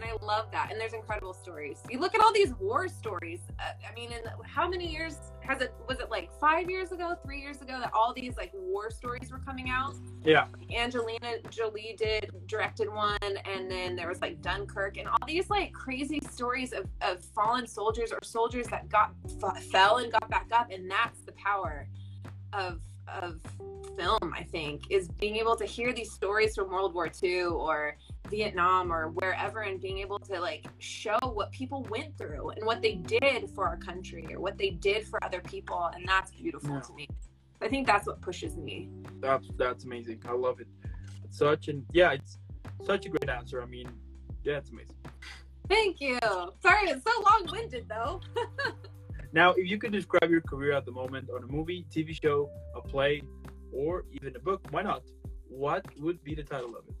And 0.00 0.10
I 0.10 0.24
love 0.24 0.50
that. 0.52 0.70
And 0.70 0.80
there's 0.80 0.94
incredible 0.94 1.34
stories. 1.34 1.78
You 1.90 2.00
look 2.00 2.14
at 2.14 2.22
all 2.22 2.32
these 2.32 2.54
war 2.54 2.88
stories. 2.88 3.40
Uh, 3.58 3.72
I 3.86 3.94
mean, 3.94 4.12
in 4.12 4.20
how 4.42 4.66
many 4.68 4.90
years 4.90 5.18
has 5.40 5.60
it 5.60 5.74
was 5.88 6.00
it 6.00 6.10
like 6.10 6.30
5 6.40 6.70
years 6.70 6.92
ago, 6.92 7.14
3 7.22 7.40
years 7.40 7.60
ago 7.60 7.78
that 7.80 7.90
all 7.92 8.14
these 8.14 8.36
like 8.36 8.50
war 8.54 8.90
stories 8.90 9.30
were 9.30 9.40
coming 9.40 9.68
out? 9.68 9.94
yeah, 10.24 10.46
Angelina 10.74 11.38
Jolie 11.50 11.94
did 11.98 12.30
directed 12.46 12.88
one, 12.92 13.18
and 13.22 13.70
then 13.70 13.94
there 13.94 14.08
was 14.08 14.20
like 14.20 14.40
Dunkirk, 14.40 14.96
and 14.96 15.08
all 15.08 15.18
these 15.26 15.50
like 15.50 15.72
crazy 15.72 16.20
stories 16.30 16.72
of, 16.72 16.86
of 17.02 17.22
fallen 17.34 17.66
soldiers 17.66 18.10
or 18.12 18.18
soldiers 18.22 18.66
that 18.68 18.88
got 18.88 19.12
fell 19.70 19.98
and 19.98 20.12
got 20.12 20.28
back 20.30 20.46
up, 20.52 20.70
and 20.70 20.90
that's 20.90 21.20
the 21.20 21.32
power 21.32 21.86
of 22.52 22.80
of 23.06 23.40
film. 23.98 24.32
I 24.34 24.44
think 24.44 24.82
is 24.90 25.08
being 25.08 25.36
able 25.36 25.56
to 25.56 25.64
hear 25.64 25.92
these 25.92 26.12
stories 26.12 26.54
from 26.54 26.70
World 26.70 26.94
War 26.94 27.10
II 27.22 27.42
or 27.42 27.96
Vietnam 28.30 28.92
or 28.92 29.08
wherever, 29.10 29.60
and 29.62 29.80
being 29.80 29.98
able 29.98 30.18
to 30.20 30.40
like 30.40 30.64
show 30.78 31.18
what 31.22 31.50
people 31.52 31.82
went 31.90 32.16
through 32.16 32.50
and 32.50 32.64
what 32.64 32.80
they 32.82 32.94
did 32.94 33.50
for 33.54 33.66
our 33.66 33.76
country 33.76 34.26
or 34.32 34.40
what 34.40 34.56
they 34.56 34.70
did 34.70 35.06
for 35.06 35.22
other 35.24 35.40
people, 35.40 35.90
and 35.94 36.06
that's 36.08 36.30
beautiful 36.30 36.74
Yeah. 36.76 36.80
to 36.80 36.92
me. 36.94 37.08
I 37.60 37.68
think 37.68 37.86
that's 37.86 38.06
what 38.06 38.20
pushes 38.22 38.56
me. 38.56 38.88
that's 39.20 39.48
that's 39.56 39.84
amazing. 39.84 40.22
I 40.26 40.32
love 40.32 40.60
it. 40.60 40.68
It's 41.24 41.36
such 41.38 41.68
and 41.68 41.84
yeah, 41.92 42.12
it's 42.12 42.38
such 42.84 43.04
a 43.06 43.08
great 43.10 43.28
answer. 43.28 43.60
I 43.62 43.66
mean, 43.66 43.88
yeah, 44.44 44.56
it's 44.58 44.70
amazing. 44.70 44.96
Thank 45.68 46.00
you. 46.00 46.18
Sorry, 46.62 46.88
it's 46.90 47.04
so 47.04 47.14
long 47.28 47.46
winded 47.52 47.86
though. 47.88 48.20
Now, 49.32 49.52
if 49.52 49.70
you 49.70 49.78
could 49.78 49.92
describe 49.92 50.28
your 50.28 50.40
career 50.40 50.72
at 50.72 50.84
the 50.84 50.90
moment 50.90 51.30
on 51.30 51.44
a 51.44 51.46
movie, 51.46 51.86
TV 51.88 52.20
show, 52.20 52.50
a 52.74 52.80
play, 52.80 53.22
or 53.72 54.04
even 54.10 54.34
a 54.34 54.40
book, 54.40 54.60
why 54.72 54.82
not? 54.82 55.02
What 55.48 55.84
would 56.00 56.22
be 56.24 56.34
the 56.34 56.42
title 56.42 56.74
of 56.76 56.82
it? 56.88 56.96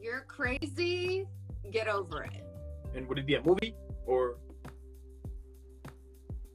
You're 0.00 0.22
crazy. 0.22 1.26
Get 1.70 1.88
over 1.88 2.22
it. 2.24 2.44
And 2.94 3.06
would 3.08 3.18
it 3.18 3.26
be 3.26 3.34
a 3.36 3.42
movie 3.42 3.74
or 4.06 4.36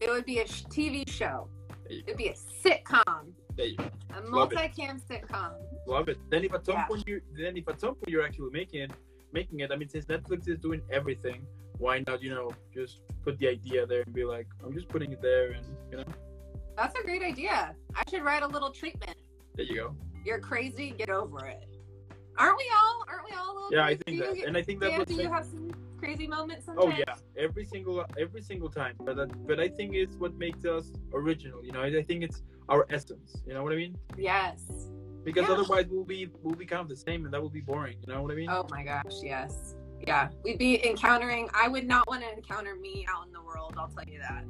It 0.01 0.09
would 0.09 0.25
be 0.25 0.39
a 0.39 0.47
sh- 0.47 0.63
TV 0.65 1.07
show. 1.09 1.47
It 1.89 2.05
would 2.07 2.17
be 2.17 2.27
a 2.27 2.33
sitcom, 2.33 3.31
there 3.55 3.67
you 3.67 3.77
go. 3.77 3.89
a 4.17 4.21
multi-cam 4.21 4.99
sitcom. 4.99 5.53
Love 5.87 6.09
it. 6.09 6.17
Then 6.31 6.43
if 6.43 6.53
at 6.53 6.65
some 6.65 6.75
Yeah. 6.75 6.85
point 6.87 7.07
you 7.07 7.21
then 7.33 7.55
if 7.57 7.67
at 7.69 7.79
some 7.79 7.93
point 7.95 8.09
you're 8.09 8.23
actually 8.25 8.49
making 8.51 8.81
it 8.81 8.91
making 9.31 9.59
it, 9.59 9.71
I 9.71 9.75
mean 9.75 9.87
since 9.89 10.05
Netflix 10.05 10.47
is 10.49 10.57
doing 10.59 10.81
everything, 10.91 11.45
why 11.77 12.03
not, 12.07 12.21
you 12.23 12.31
know, 12.31 12.51
just 12.73 13.01
put 13.23 13.37
the 13.37 13.47
idea 13.49 13.85
there 13.85 14.01
and 14.01 14.13
be 14.13 14.23
like, 14.25 14.47
I'm 14.63 14.73
just 14.73 14.87
putting 14.87 15.11
it 15.11 15.21
there 15.21 15.51
and 15.51 15.65
you 15.91 15.97
know, 15.97 16.05
That's 16.75 16.97
a 16.99 17.03
great 17.03 17.21
idea. 17.21 17.75
I 17.95 18.03
should 18.09 18.23
write 18.23 18.43
a 18.43 18.47
little 18.47 18.71
treatment. 18.71 19.17
there 19.55 19.65
you 19.65 19.75
go. 19.75 19.95
You're 20.25 20.39
crazy. 20.39 20.89
Get 20.91 21.09
over 21.09 21.45
it. 21.45 21.67
Aren't 22.37 22.57
we 22.57 22.71
all? 22.75 23.05
Aren't 23.07 23.25
we 23.29 23.35
all? 23.35 23.51
A 23.51 23.53
little 23.53 23.69
Yeah, 23.71 23.85
I 23.85 23.95
think 23.95 24.19
that 24.19 24.37
you, 24.37 24.45
and 24.45 24.57
I 24.57 24.61
think 24.61 24.79
that 24.81 24.89
Dan, 24.89 25.03
do 25.05 25.13
you 25.15 25.31
have 25.31 25.45
some 25.45 25.71
crazy 25.97 26.27
moments 26.27 26.65
Oh 26.77 26.89
yeah, 26.89 27.15
every 27.37 27.65
single 27.65 28.05
every 28.17 28.41
single 28.41 28.69
time. 28.69 28.95
But 29.03 29.15
that, 29.15 29.47
but 29.47 29.59
I 29.59 29.67
think 29.67 29.93
it's 29.93 30.15
what 30.17 30.35
makes 30.35 30.65
us 30.65 30.91
original. 31.13 31.63
You 31.63 31.71
know, 31.71 31.81
I, 31.81 31.87
I 31.87 32.03
think 32.03 32.23
it's 32.23 32.43
our 32.69 32.85
essence. 32.89 33.37
You 33.47 33.53
know 33.53 33.63
what 33.63 33.73
I 33.73 33.77
mean? 33.77 33.97
Yes. 34.17 34.63
Because 35.23 35.47
Yeah. 35.47 35.55
otherwise 35.55 35.85
we'll 35.89 36.03
be 36.03 36.29
we'll 36.43 36.55
be 36.55 36.65
kind 36.65 36.81
of 36.81 36.89
the 36.89 36.95
same, 36.95 37.25
and 37.25 37.33
that 37.33 37.41
will 37.41 37.49
be 37.49 37.61
boring. 37.61 37.97
You 38.05 38.13
know 38.13 38.21
what 38.21 38.31
I 38.31 38.35
mean? 38.35 38.49
Oh 38.49 38.67
my 38.69 38.83
gosh, 38.83 39.21
yes. 39.23 39.75
Yeah. 40.05 40.29
We'd 40.43 40.59
be 40.59 40.85
encountering 40.85 41.49
I 41.53 41.67
would 41.67 41.87
not 41.87 42.07
want 42.07 42.21
to 42.23 42.31
encounter 42.31 42.75
me 42.75 43.07
out 43.09 43.27
in 43.27 43.33
the 43.33 43.41
world, 43.41 43.75
I'll 43.77 43.87
tell 43.87 44.03
you 44.07 44.19
that. 44.19 44.45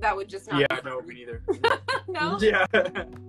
That 0.00 0.14
would 0.14 0.28
just 0.28 0.48
not 0.50 0.60
yeah, 0.60 0.80
be 0.80 0.88
no, 0.88 1.00
me 1.00 1.14
neither. 1.14 1.42
no. 2.08 2.38
yeah. 2.40 2.66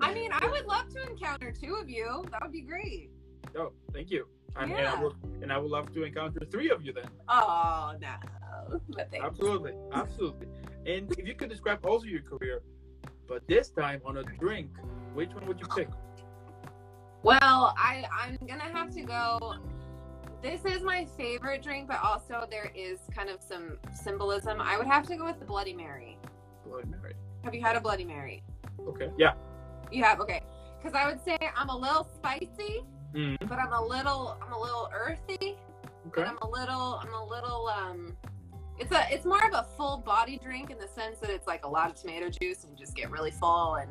I 0.01 0.13
mean, 0.13 0.31
I 0.31 0.47
would 0.47 0.65
love 0.65 0.89
to 0.89 1.01
encounter 1.09 1.51
two 1.51 1.75
of 1.75 1.89
you. 1.89 2.23
That 2.31 2.43
would 2.43 2.51
be 2.51 2.61
great. 2.61 3.09
Oh, 3.57 3.71
thank 3.93 4.09
you. 4.11 4.27
And, 4.55 4.71
and 4.71 4.87
I 4.87 5.01
will 5.01 5.15
and 5.41 5.53
I 5.53 5.57
would 5.57 5.71
love 5.71 5.93
to 5.93 6.03
encounter 6.03 6.41
three 6.51 6.69
of 6.69 6.83
you 6.83 6.91
then. 6.93 7.09
Oh 7.27 7.93
no. 8.01 8.13
But 8.89 9.09
thank 9.11 9.23
you. 9.23 9.29
Absolutely, 9.29 9.73
absolutely. 9.93 10.47
And 10.85 11.11
if 11.17 11.27
you 11.27 11.35
could 11.35 11.49
describe 11.49 11.85
also 11.85 12.05
your 12.05 12.21
career 12.21 12.61
But 13.29 13.47
this 13.47 13.69
time 13.69 14.01
on 14.05 14.17
a 14.17 14.23
drink, 14.23 14.71
which 15.13 15.29
one 15.35 15.45
would 15.45 15.59
you 15.59 15.67
pick? 15.67 15.87
Well, 17.21 17.75
I 17.77 18.05
I'm 18.11 18.39
gonna 18.47 18.63
have 18.63 18.91
to 18.95 19.01
go. 19.03 19.55
This 20.41 20.65
is 20.65 20.81
my 20.81 21.05
favorite 21.15 21.61
drink, 21.61 21.87
but 21.87 22.01
also 22.01 22.47
there 22.49 22.71
is 22.73 22.97
kind 23.13 23.29
of 23.29 23.43
some 23.43 23.77
symbolism. 23.93 24.59
I 24.59 24.77
would 24.77 24.87
have 24.87 25.05
to 25.07 25.15
go 25.15 25.25
with 25.25 25.37
the 25.37 25.45
Bloody 25.45 25.73
Mary. 25.73 26.17
Bloody 26.65 26.87
Mary. 26.87 27.13
Have 27.43 27.53
you 27.53 27.61
had 27.61 27.75
a 27.75 27.81
Bloody 27.81 28.05
Mary? 28.05 28.41
Okay. 28.87 29.11
Yeah. 29.17 29.33
You 29.91 30.03
have, 30.03 30.21
okay. 30.21 30.41
Because 30.77 30.97
I 30.97 31.07
would 31.07 31.23
say 31.23 31.37
I'm 31.55 31.69
a 31.69 31.77
little 31.77 32.09
spicy, 32.15 32.83
Mm, 33.13 33.37
but 33.47 33.59
I'm 33.59 33.73
a 33.73 33.83
little 33.83 34.37
I'm 34.41 34.51
a 34.51 34.59
little 34.59 34.89
earthy. 34.93 35.57
okay. 36.07 36.23
I'm 36.23 36.37
a 36.41 36.47
little 36.47 36.99
I'm 37.01 37.13
a 37.13 37.25
little 37.25 37.67
um 37.67 38.15
it's 38.77 38.91
a 38.91 39.05
it's 39.11 39.25
more 39.25 39.43
of 39.45 39.53
a 39.53 39.67
full 39.75 39.97
body 39.97 40.39
drink 40.41 40.69
in 40.69 40.77
the 40.77 40.87
sense 40.87 41.19
that 41.19 41.29
it's 41.29 41.47
like 41.47 41.65
a 41.65 41.67
lot 41.67 41.89
of 41.89 41.95
tomato 41.99 42.29
juice 42.29 42.63
and 42.63 42.71
you 42.71 42.77
just 42.77 42.95
get 42.95 43.11
really 43.11 43.31
full 43.31 43.75
and 43.75 43.89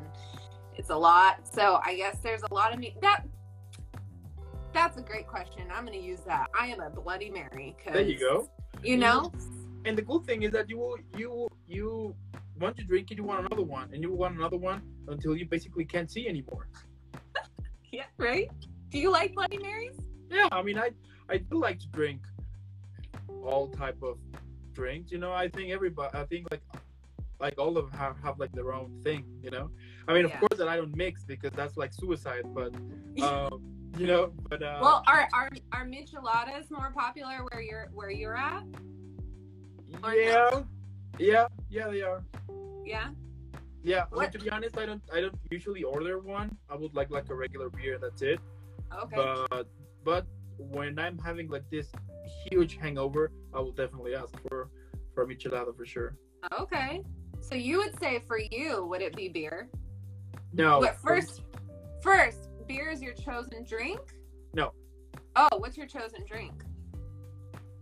it's 0.75 0.89
a 0.89 0.95
lot. 0.95 1.47
So 1.53 1.81
I 1.85 1.95
guess 1.95 2.17
there's 2.23 2.41
a 2.49 2.53
lot 2.53 2.73
of 2.73 2.79
me 2.79 2.95
that 3.01 3.25
that's 4.73 4.97
a 4.97 5.01
great 5.01 5.27
question. 5.27 5.63
I'm 5.73 5.85
gonna 5.85 5.97
use 5.97 6.21
that. 6.21 6.47
I 6.57 6.67
am 6.67 6.79
a 6.79 6.89
Bloody 6.89 7.29
Mary. 7.29 7.75
Cause, 7.83 7.93
There 7.93 8.01
you 8.01 8.19
go. 8.19 8.49
You 8.83 8.97
know, 8.97 9.31
And 9.85 9.97
the 9.97 10.03
cool 10.03 10.19
thing 10.19 10.43
is 10.43 10.51
that 10.51 10.69
you 10.69 10.77
will 10.77 10.97
you 11.17 11.49
you 11.67 12.15
once 12.59 12.77
you 12.77 12.85
drink 12.85 13.11
it, 13.11 13.17
you 13.17 13.23
want 13.23 13.45
another 13.45 13.63
one, 13.63 13.89
and 13.93 14.01
you 14.03 14.11
want 14.11 14.35
another 14.35 14.57
one 14.57 14.81
until 15.07 15.35
you 15.35 15.45
basically 15.45 15.85
can't 15.85 16.11
see 16.11 16.27
anymore. 16.27 16.67
yeah, 17.91 18.03
right? 18.17 18.49
Do 18.89 18.97
you 18.97 19.11
like 19.11 19.33
Bloody 19.35 19.57
Marys? 19.57 19.99
Yeah, 20.29 20.47
I 20.51 20.61
mean, 20.61 20.77
I 20.77 20.91
I 21.29 21.37
do 21.37 21.59
like 21.59 21.79
to 21.79 21.87
drink 21.87 22.21
all 23.43 23.67
type 23.67 24.01
of 24.01 24.17
drinks. 24.73 25.11
You 25.11 25.19
know, 25.19 25.31
I 25.31 25.47
think 25.47 25.71
everybody, 25.71 26.17
I 26.17 26.23
think 26.25 26.47
like 26.51 26.61
like 27.39 27.57
all 27.57 27.77
of 27.77 27.89
them 27.89 27.99
have, 27.99 28.17
have 28.23 28.39
like 28.39 28.51
their 28.51 28.73
own 28.73 28.99
thing. 29.03 29.25
You 29.43 29.51
know, 29.51 29.69
I 30.07 30.13
mean, 30.13 30.25
of 30.25 30.31
course 30.39 30.57
that 30.57 30.67
I 30.67 30.75
don't 30.75 30.95
mix 30.95 31.23
because 31.23 31.51
that's 31.53 31.77
like 31.77 31.93
suicide. 31.93 32.45
But 32.53 32.73
um, 33.21 33.61
you 33.97 34.07
know, 34.07 34.31
but 34.49 34.61
uh, 34.63 34.79
Well, 34.81 35.03
are 35.07 35.27
are 35.33 35.49
are 35.71 35.85
micheladas 35.85 36.71
more 36.71 36.91
popular 36.95 37.45
where 37.51 37.61
you're 37.61 37.89
where 37.93 38.11
you're 38.11 38.37
at? 38.37 38.63
or 40.03 40.13
yeah, 40.15 40.63
yeah, 41.17 41.47
yeah, 41.69 41.87
they 41.87 42.01
are. 42.01 42.23
Yeah. 42.85 43.09
Yeah, 43.81 44.03
to 44.03 44.39
be 44.39 44.49
honest, 44.49 44.77
I 44.77 44.85
don't 44.85 45.01
I 45.13 45.21
don't 45.21 45.37
usually 45.49 45.83
order 45.83 46.19
one. 46.19 46.57
I 46.69 46.75
would 46.75 46.93
like 46.93 47.09
like 47.09 47.29
a 47.29 47.35
regular 47.35 47.69
beer 47.69 47.93
and 47.95 48.03
that's 48.03 48.21
it. 48.21 48.39
Okay. 49.03 49.15
But 49.49 49.67
but 50.03 50.25
when 50.57 50.99
I'm 50.99 51.17
having 51.17 51.47
like 51.49 51.69
this 51.69 51.87
huge 52.49 52.77
hangover, 52.77 53.31
I 53.53 53.59
will 53.59 53.71
definitely 53.71 54.15
ask 54.15 54.33
for 54.47 54.69
for 55.13 55.25
michelada 55.27 55.75
for 55.75 55.85
sure. 55.85 56.17
Okay. 56.59 57.03
So 57.41 57.55
you 57.55 57.77
would 57.77 57.97
say 57.99 58.21
for 58.27 58.39
you, 58.51 58.85
would 58.85 59.01
it 59.01 59.15
be 59.15 59.29
beer? 59.29 59.69
No. 60.53 60.79
But 60.81 60.99
first, 61.01 61.41
first, 62.01 62.49
beer 62.67 62.89
is 62.89 63.01
your 63.01 63.13
chosen 63.13 63.63
drink. 63.63 63.99
No. 64.53 64.73
Oh, 65.35 65.47
what's 65.57 65.77
your 65.77 65.87
chosen 65.87 66.25
drink? 66.27 66.53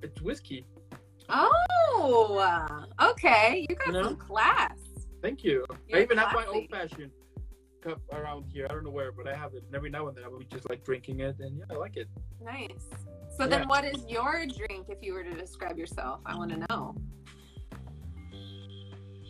it's 0.04 0.22
whiskey. 0.22 0.64
Oh, 1.30 2.86
okay. 3.02 3.66
You 3.68 3.76
got 3.76 3.94
No. 3.94 4.04
some 4.04 4.16
class. 4.18 4.78
Thank 5.22 5.44
you. 5.44 5.66
You're 5.88 6.00
I 6.00 6.04
even 6.04 6.18
have 6.18 6.34
my 6.34 6.46
old 6.46 6.70
fashioned 6.70 7.12
cup 7.88 8.02
around 8.12 8.46
here. 8.52 8.68
I 8.70 8.74
don't 8.74 8.84
know 8.84 8.92
where, 8.92 9.12
but 9.12 9.28
I 9.28 9.36
have 9.36 9.54
it. 9.54 9.64
And 9.66 9.76
every 9.76 9.90
now 9.90 10.08
and 10.08 10.18
then 10.18 10.24
I 10.24 10.28
will 10.28 10.40
be 10.40 10.46
just 10.46 10.70
like 10.70 10.84
drinking 10.84 11.20
it, 11.20 11.36
and 11.40 11.58
yeah, 11.58 11.66
I 11.70 11.76
like 11.76 11.98
it. 11.98 12.08
Nice. 12.44 12.86
So 13.38 13.44
Yeah. 13.44 13.50
then, 13.50 13.68
what 13.68 13.84
is 13.86 14.06
your 14.08 14.46
drink 14.60 14.88
if 14.90 15.00
you 15.02 15.14
were 15.14 15.24
to 15.24 15.34
describe 15.34 15.78
yourself? 15.78 16.22
I 16.26 16.36
want 16.36 16.52
to 16.52 16.60
know. 16.70 16.96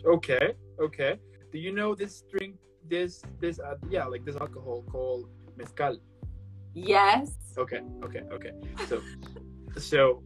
Okay, 0.06 0.54
okay. 0.80 1.18
Do 1.52 1.58
you 1.58 1.72
know 1.72 1.94
this 1.94 2.22
drink? 2.30 2.56
This 2.88 3.22
this 3.40 3.58
uh, 3.58 3.74
yeah, 3.90 4.06
like 4.06 4.24
this 4.24 4.36
alcohol 4.36 4.82
called 4.90 5.28
mezcal. 5.56 5.98
Yes. 6.74 7.32
Okay, 7.58 7.80
okay, 8.04 8.22
okay. 8.32 8.52
So, 8.88 9.02
so, 9.90 10.22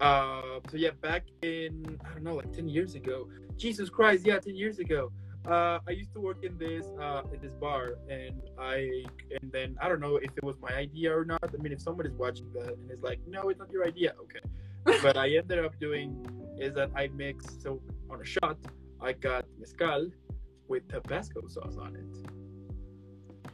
uh, 0.00 0.60
so 0.70 0.76
yeah, 0.76 0.90
back 1.00 1.24
in 1.42 1.98
I 2.04 2.14
don't 2.14 2.22
know, 2.22 2.36
like 2.36 2.52
ten 2.52 2.68
years 2.68 2.94
ago. 2.94 3.28
Jesus 3.56 3.90
Christ, 3.90 4.24
yeah, 4.24 4.38
ten 4.38 4.54
years 4.54 4.78
ago. 4.78 5.10
Uh, 5.46 5.78
I 5.88 5.92
used 5.92 6.12
to 6.12 6.20
work 6.20 6.44
in 6.44 6.58
this 6.58 6.86
uh 7.00 7.22
in 7.32 7.40
this 7.40 7.54
bar, 7.54 7.94
and 8.08 8.42
I 8.58 9.04
and 9.40 9.50
then 9.50 9.76
I 9.80 9.88
don't 9.88 10.00
know 10.00 10.16
if 10.16 10.30
it 10.36 10.44
was 10.44 10.56
my 10.60 10.70
idea 10.70 11.16
or 11.16 11.24
not. 11.24 11.42
I 11.42 11.56
mean, 11.62 11.72
if 11.72 11.80
somebody's 11.80 12.12
watching 12.12 12.52
that 12.52 12.74
and 12.74 12.90
is 12.90 13.02
like, 13.02 13.20
no, 13.26 13.48
it's 13.48 13.58
not 13.58 13.70
your 13.72 13.86
idea, 13.86 14.14
okay. 14.24 15.00
but 15.02 15.16
I 15.16 15.28
ended 15.30 15.58
up 15.64 15.78
doing 15.80 16.26
is 16.58 16.74
that 16.74 16.90
I 16.94 17.08
mixed 17.08 17.62
so 17.62 17.80
on 18.10 18.20
a 18.20 18.24
shot, 18.24 18.58
I 19.00 19.12
got 19.12 19.46
mezcal 19.58 20.10
with 20.68 20.86
Tabasco 20.88 21.46
sauce 21.48 21.76
on 21.78 21.96
it. 21.96 22.30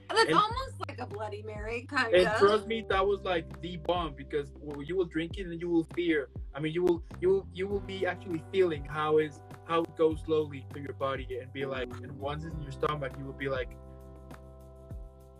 That's 0.08 0.28
And- 0.28 0.34
almost 0.34 0.80
like 0.88 0.98
a 0.98 1.06
Bloody 1.06 1.42
Mary, 1.42 1.86
kind 1.88 2.14
And 2.14 2.30
trust 2.38 2.66
me, 2.66 2.84
that 2.88 3.04
was 3.04 3.20
like 3.22 3.60
the 3.60 3.76
bomb 3.78 4.14
because 4.16 4.48
you 4.84 4.96
will 4.96 5.04
drink 5.04 5.38
it 5.38 5.46
and 5.46 5.60
you 5.60 5.68
will 5.68 5.86
fear. 5.94 6.28
I 6.54 6.60
mean, 6.60 6.72
you 6.72 6.82
will 6.82 7.02
you 7.20 7.28
will 7.28 7.46
you 7.52 7.66
will 7.66 7.80
be 7.80 8.06
actually 8.06 8.42
feeling 8.52 8.84
how 8.84 9.18
is 9.18 9.40
how 9.66 9.82
it 9.82 9.96
goes 9.96 10.20
slowly 10.24 10.64
through 10.72 10.82
your 10.82 10.94
body 10.94 11.26
and 11.40 11.52
be 11.52 11.66
like, 11.66 11.88
and 12.02 12.12
mm. 12.12 12.16
once 12.18 12.44
it's 12.44 12.54
in 12.54 12.62
your 12.62 12.72
stomach, 12.72 13.12
you 13.18 13.24
will 13.24 13.32
be 13.32 13.48
like, 13.48 13.70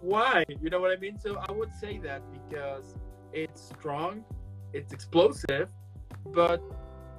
why? 0.00 0.44
You 0.60 0.70
know 0.70 0.80
what 0.80 0.96
I 0.96 1.00
mean? 1.00 1.18
So 1.18 1.38
I 1.48 1.52
would 1.52 1.74
say 1.74 1.98
that 1.98 2.22
because 2.32 2.94
it's 3.32 3.60
strong, 3.78 4.24
it's 4.72 4.92
explosive, 4.92 5.68
but 6.34 6.62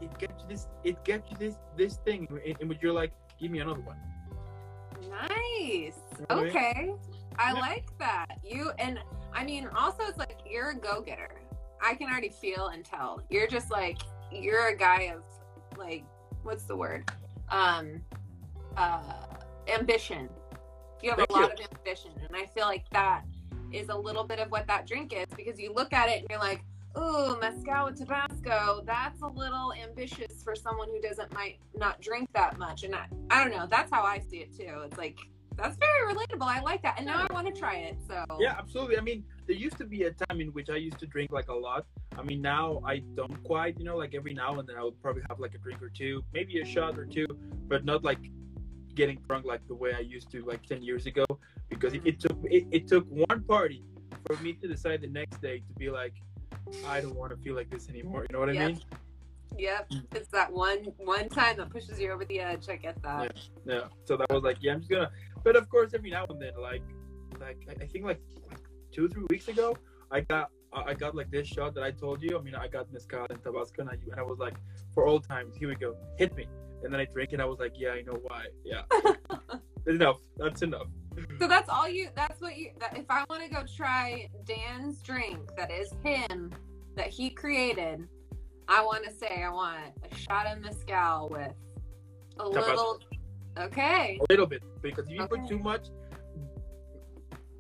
it 0.02 0.18
gets 0.20 0.44
you 0.44 0.50
this 0.50 0.68
it 0.84 1.04
gets 1.04 1.32
you 1.32 1.38
this 1.38 1.56
this 1.76 1.98
thing 2.06 2.28
in, 2.46 2.56
in 2.60 2.68
which 2.68 2.80
you're 2.82 2.94
like, 2.94 3.12
give 3.40 3.52
me 3.52 3.60
another 3.60 3.82
one. 3.82 3.98
Nice. 5.10 5.30
You 5.60 6.26
know 6.30 6.36
what 6.36 6.38
I 6.38 6.42
mean? 6.42 6.50
Okay. 6.50 6.94
I 7.40 7.54
Yeah. 7.54 7.60
like 7.60 7.86
that. 8.00 8.40
You 8.44 8.72
and 8.80 9.00
I 9.34 9.44
mean 9.44 9.68
also 9.76 10.04
it's 10.08 10.18
like 10.18 10.40
you're 10.46 10.72
a 10.72 10.76
go-getter. 10.76 11.42
I 11.82 11.96
can 11.96 12.10
already 12.10 12.30
feel 12.30 12.68
and 12.68 12.84
tell. 12.84 13.22
You're 13.30 13.48
just 13.48 13.72
like 13.72 14.00
you're 14.32 14.68
a 14.68 14.76
guy 14.78 15.14
of 15.16 15.24
like 15.78 16.04
what's 16.48 16.64
the 16.64 16.76
word? 16.76 17.12
Um 17.50 18.02
uh 18.76 19.02
ambition. 19.68 20.30
You 21.04 21.12
have 21.12 21.20
Thank 21.20 21.30
a 21.30 21.34
lot 21.34 21.60
you. 21.60 21.66
of 21.66 21.78
ambition 21.78 22.12
and 22.26 22.36
I 22.36 22.46
feel 22.48 22.66
like 22.66 22.90
that 22.92 23.24
is 23.72 23.90
a 23.90 23.96
little 23.96 24.24
bit 24.24 24.40
of 24.40 24.50
what 24.50 24.66
that 24.68 24.88
drink 24.88 25.14
is 25.14 25.28
because 25.36 25.60
you 25.60 25.74
look 25.74 25.92
at 25.94 26.10
it 26.10 26.20
and 26.22 26.28
you're 26.30 26.40
like, 26.40 26.64
"Ooh, 26.98 27.38
mezcal 27.40 27.86
with 27.86 27.98
Tabasco. 27.98 28.82
That's 28.86 29.22
a 29.22 29.28
little 29.28 29.74
ambitious 29.74 30.42
for 30.42 30.56
someone 30.56 30.88
who 30.88 31.02
doesn't 31.02 31.34
might 31.34 31.60
not 31.76 32.00
drink 32.00 32.30
that 32.34 32.58
much." 32.58 32.84
And 32.84 32.96
I, 32.96 33.08
I 33.30 33.44
don't 33.44 33.54
know. 33.54 33.68
That's 33.70 33.92
how 33.92 34.04
I 34.04 34.20
see 34.20 34.38
it 34.38 34.56
too. 34.58 34.84
It's 34.86 34.98
like 34.98 35.18
that's 35.58 35.76
very 35.78 36.14
relatable. 36.14 36.48
I 36.48 36.62
like 36.62 36.82
that, 36.84 36.96
and 36.98 37.06
now 37.06 37.26
I 37.30 37.34
want 37.34 37.54
to 37.54 37.54
try 37.54 37.76
it. 37.76 37.98
So 38.08 38.24
Yeah, 38.40 38.56
absolutely. 38.58 38.98
I 38.98 39.02
mean, 39.02 39.26
there 39.48 39.56
used 39.56 39.78
to 39.78 39.86
be 39.86 40.04
a 40.04 40.12
time 40.12 40.42
in 40.42 40.50
which 40.50 40.70
I 40.70 40.76
used 40.76 41.00
to 41.00 41.08
drink 41.08 41.32
like 41.32 41.48
a 41.48 41.54
lot. 41.54 41.86
I 42.18 42.22
mean, 42.22 42.42
now 42.42 42.82
I 42.86 42.98
don't 43.16 43.42
quite, 43.44 43.80
you 43.80 43.86
know, 43.86 43.96
like 43.96 44.14
every 44.14 44.34
now 44.34 44.60
and 44.60 44.68
then 44.68 44.76
I 44.78 44.84
would 44.84 45.02
probably 45.02 45.24
have 45.30 45.40
like 45.40 45.56
a 45.56 45.58
drink 45.58 45.82
or 45.82 45.90
two, 45.90 46.24
maybe 46.34 46.60
a 46.60 46.66
shot 46.66 47.00
or 47.00 47.06
two, 47.06 47.28
but 47.68 47.86
not 47.86 48.04
like 48.04 48.20
getting 48.94 49.18
drunk 49.28 49.46
like 49.46 49.66
the 49.68 49.76
way 49.76 49.94
I 49.96 50.00
used 50.00 50.30
to 50.32 50.44
like 50.44 50.66
10 50.66 50.82
years 50.82 51.06
ago 51.06 51.26
because 51.70 51.94
it, 51.94 52.04
mm. 52.04 52.08
it 52.08 52.20
took 52.20 52.38
it, 52.44 52.68
it 52.72 52.88
took 52.88 53.06
one 53.10 53.44
party 53.44 53.84
for 54.26 54.36
me 54.38 54.54
to 54.54 54.68
decide 54.68 55.02
the 55.02 55.08
next 55.08 55.42
day 55.42 55.60
to 55.60 55.74
be 55.78 55.90
like 55.90 56.14
I 56.86 57.00
don't 57.00 57.16
want 57.16 57.32
to 57.32 57.38
feel 57.38 57.56
like 57.56 57.70
this 57.70 57.88
anymore. 57.88 58.26
You 58.30 58.34
know 58.34 58.40
what 58.40 58.50
I 58.50 58.54
Yep. 58.54 58.68
mean? 58.68 58.82
Yep, 59.58 59.90
mm. 59.90 60.04
it's 60.14 60.28
that 60.30 60.52
one 60.52 60.80
one 60.98 61.30
time 61.30 61.58
that 61.58 61.70
pushes 61.70 62.00
you 62.00 62.12
over 62.12 62.26
the 62.26 62.42
edge. 62.42 62.68
I 62.70 62.76
get 62.76 63.02
that. 63.04 63.38
Yeah. 63.66 63.84
So 64.04 64.18
that 64.18 64.30
was 64.30 64.44
like, 64.44 64.58
yeah, 64.60 64.74
I'm 64.74 64.80
just 64.80 64.92
gonna. 64.92 65.10
But 65.44 65.56
of 65.56 65.70
course, 65.70 65.94
every 65.94 66.10
now 66.10 66.26
and 66.30 66.42
then, 66.42 66.52
like, 66.60 66.84
like 67.40 67.58
I 67.70 67.84
I 67.84 67.88
think 67.88 68.04
like 68.04 68.20
two 68.98 69.08
three 69.08 69.26
weeks 69.30 69.48
ago, 69.48 69.78
I 70.12 70.22
got 70.22 70.50
I 70.74 70.94
got 70.94 71.16
like 71.16 71.32
this 71.32 71.48
shot 71.48 71.76
that 71.76 71.84
I 71.84 71.92
told 71.92 72.22
you. 72.22 72.38
I 72.38 72.42
mean, 72.42 72.56
I 72.56 72.68
got 72.68 72.92
mezcal 72.92 73.26
and 73.30 73.42
Tabasco, 73.42 73.82
and 73.82 73.90
I, 73.90 73.94
and 74.12 74.20
I 74.20 74.24
was 74.24 74.38
like, 74.38 74.56
for 74.94 75.08
all 75.08 75.20
times, 75.20 75.56
here 75.56 75.70
we 75.70 75.76
go, 75.76 75.96
hit 76.18 76.36
me. 76.36 76.46
And 76.84 76.94
then 76.94 77.00
I 77.00 77.06
drank 77.06 77.34
it. 77.34 77.40
I 77.40 77.46
was 77.46 77.60
like, 77.60 77.74
yeah, 77.76 77.92
I 77.92 78.02
know 78.02 78.20
why. 78.24 78.46
Yeah, 78.64 78.82
enough. 79.88 80.18
That's 80.38 80.62
enough. 80.62 80.88
So 81.40 81.48
that's 81.48 81.70
all 81.70 81.88
you. 81.88 82.10
That's 82.16 82.40
what 82.42 82.58
you. 82.58 82.72
That, 82.80 82.98
if 82.98 83.06
I 83.10 83.24
want 83.30 83.44
to 83.44 83.50
go 83.50 83.64
try 83.76 84.30
Dan's 84.46 85.02
drink, 85.02 85.40
that 85.58 85.72
is 85.72 85.92
him, 86.04 86.52
that 86.96 87.08
he 87.08 87.30
created. 87.30 88.08
I 88.68 88.84
want 88.84 89.06
to 89.06 89.12
say 89.12 89.44
I 89.44 89.50
want 89.50 89.94
a 90.12 90.16
shot 90.16 90.46
of 90.48 90.62
mezcal 90.62 91.30
with 91.30 91.54
a 92.40 92.44
Tabasco. 92.44 92.70
little. 92.70 93.00
Okay. 93.58 94.20
A 94.22 94.32
little 94.32 94.46
bit 94.46 94.62
because 94.84 95.08
if 95.08 95.14
you 95.14 95.26
put 95.26 95.48
too 95.48 95.58
much, 95.58 95.88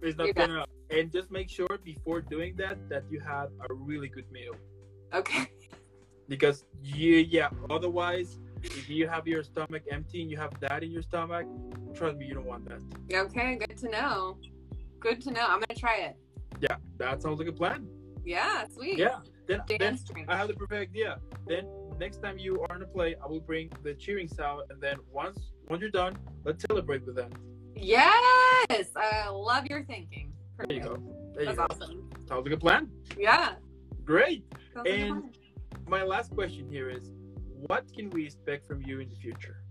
it's 0.01 0.17
not 0.17 0.33
gonna. 0.36 0.65
And 0.89 1.12
just 1.12 1.31
make 1.31 1.49
sure 1.49 1.67
before 1.83 2.21
doing 2.21 2.55
that 2.57 2.77
that 2.89 3.03
you 3.10 3.19
have 3.19 3.49
a 3.69 3.73
really 3.73 4.07
good 4.07 4.31
meal 4.31 4.55
Okay. 5.13 5.49
because 6.29 6.65
you 6.81 7.15
yeah. 7.17 7.49
Otherwise, 7.69 8.39
if 8.63 8.89
you 8.89 9.07
have 9.07 9.27
your 9.27 9.43
stomach 9.43 9.83
empty 9.91 10.21
and 10.21 10.31
you 10.31 10.38
have 10.38 10.53
that 10.62 10.83
in 10.83 10.91
your 10.91 11.01
stomach, 11.01 11.45
trust 11.93 12.17
me, 12.17 12.25
you 12.25 12.33
don't 12.33 12.45
want 12.47 12.67
that. 12.69 12.81
Okay. 13.13 13.55
Good 13.55 13.77
to 13.77 13.89
know. 13.89 14.38
Good 14.99 15.21
to 15.21 15.31
know. 15.31 15.45
I'm 15.45 15.60
gonna 15.60 15.79
try 15.79 15.97
it. 15.97 16.15
Yeah, 16.62 16.77
that 16.97 17.21
sounds 17.21 17.39
like 17.39 17.47
a 17.47 17.51
plan. 17.53 17.88
Yeah. 18.25 18.65
Sweet. 18.67 18.97
Yeah. 18.97 19.19
Then, 19.47 19.62
then 19.79 19.97
drink. 20.12 20.27
I 20.29 20.36
have 20.36 20.49
the 20.49 20.53
perfect 20.55 20.91
idea. 20.91 21.19
Then 21.47 21.67
next 21.97 22.17
time 22.21 22.38
you 22.38 22.62
are 22.63 22.71
on 22.73 22.81
a 22.81 22.86
play, 22.86 23.15
I 23.23 23.27
will 23.27 23.39
bring 23.39 23.71
the 23.83 23.93
cheering 23.93 24.27
sound, 24.27 24.63
and 24.69 24.81
then 24.81 24.97
once 25.12 25.39
once 25.69 25.81
you're 25.81 25.89
done, 25.89 26.17
let's 26.43 26.63
celebrate 26.69 27.05
with 27.05 27.15
that. 27.15 27.31
Yes, 28.69 28.87
I 28.95 29.29
love 29.29 29.65
your 29.67 29.83
thinking. 29.83 30.33
There 30.57 30.71
you 30.77 30.81
go. 30.83 30.97
There 31.33 31.43
you 31.43 31.55
That's 31.55 31.57
go. 31.57 31.67
awesome. 31.69 32.09
Sounds 32.27 32.29
like 32.29 32.45
a 32.45 32.49
good 32.49 32.59
plan. 32.59 32.89
Yeah. 33.17 33.53
Great. 34.05 34.45
sounds 34.73 34.87
And- 34.89 35.09
plan. 35.21 35.33
My 35.87 36.03
last 36.03 36.31
question 36.33 36.69
here 36.69 36.89
is, 36.89 37.11
what 37.67 37.85
can 37.95 38.09
we 38.09 38.25
expect 38.25 38.67
from 38.67 38.81
you 38.81 38.99
in 38.99 39.09
the 39.09 39.15
future? 39.15 39.63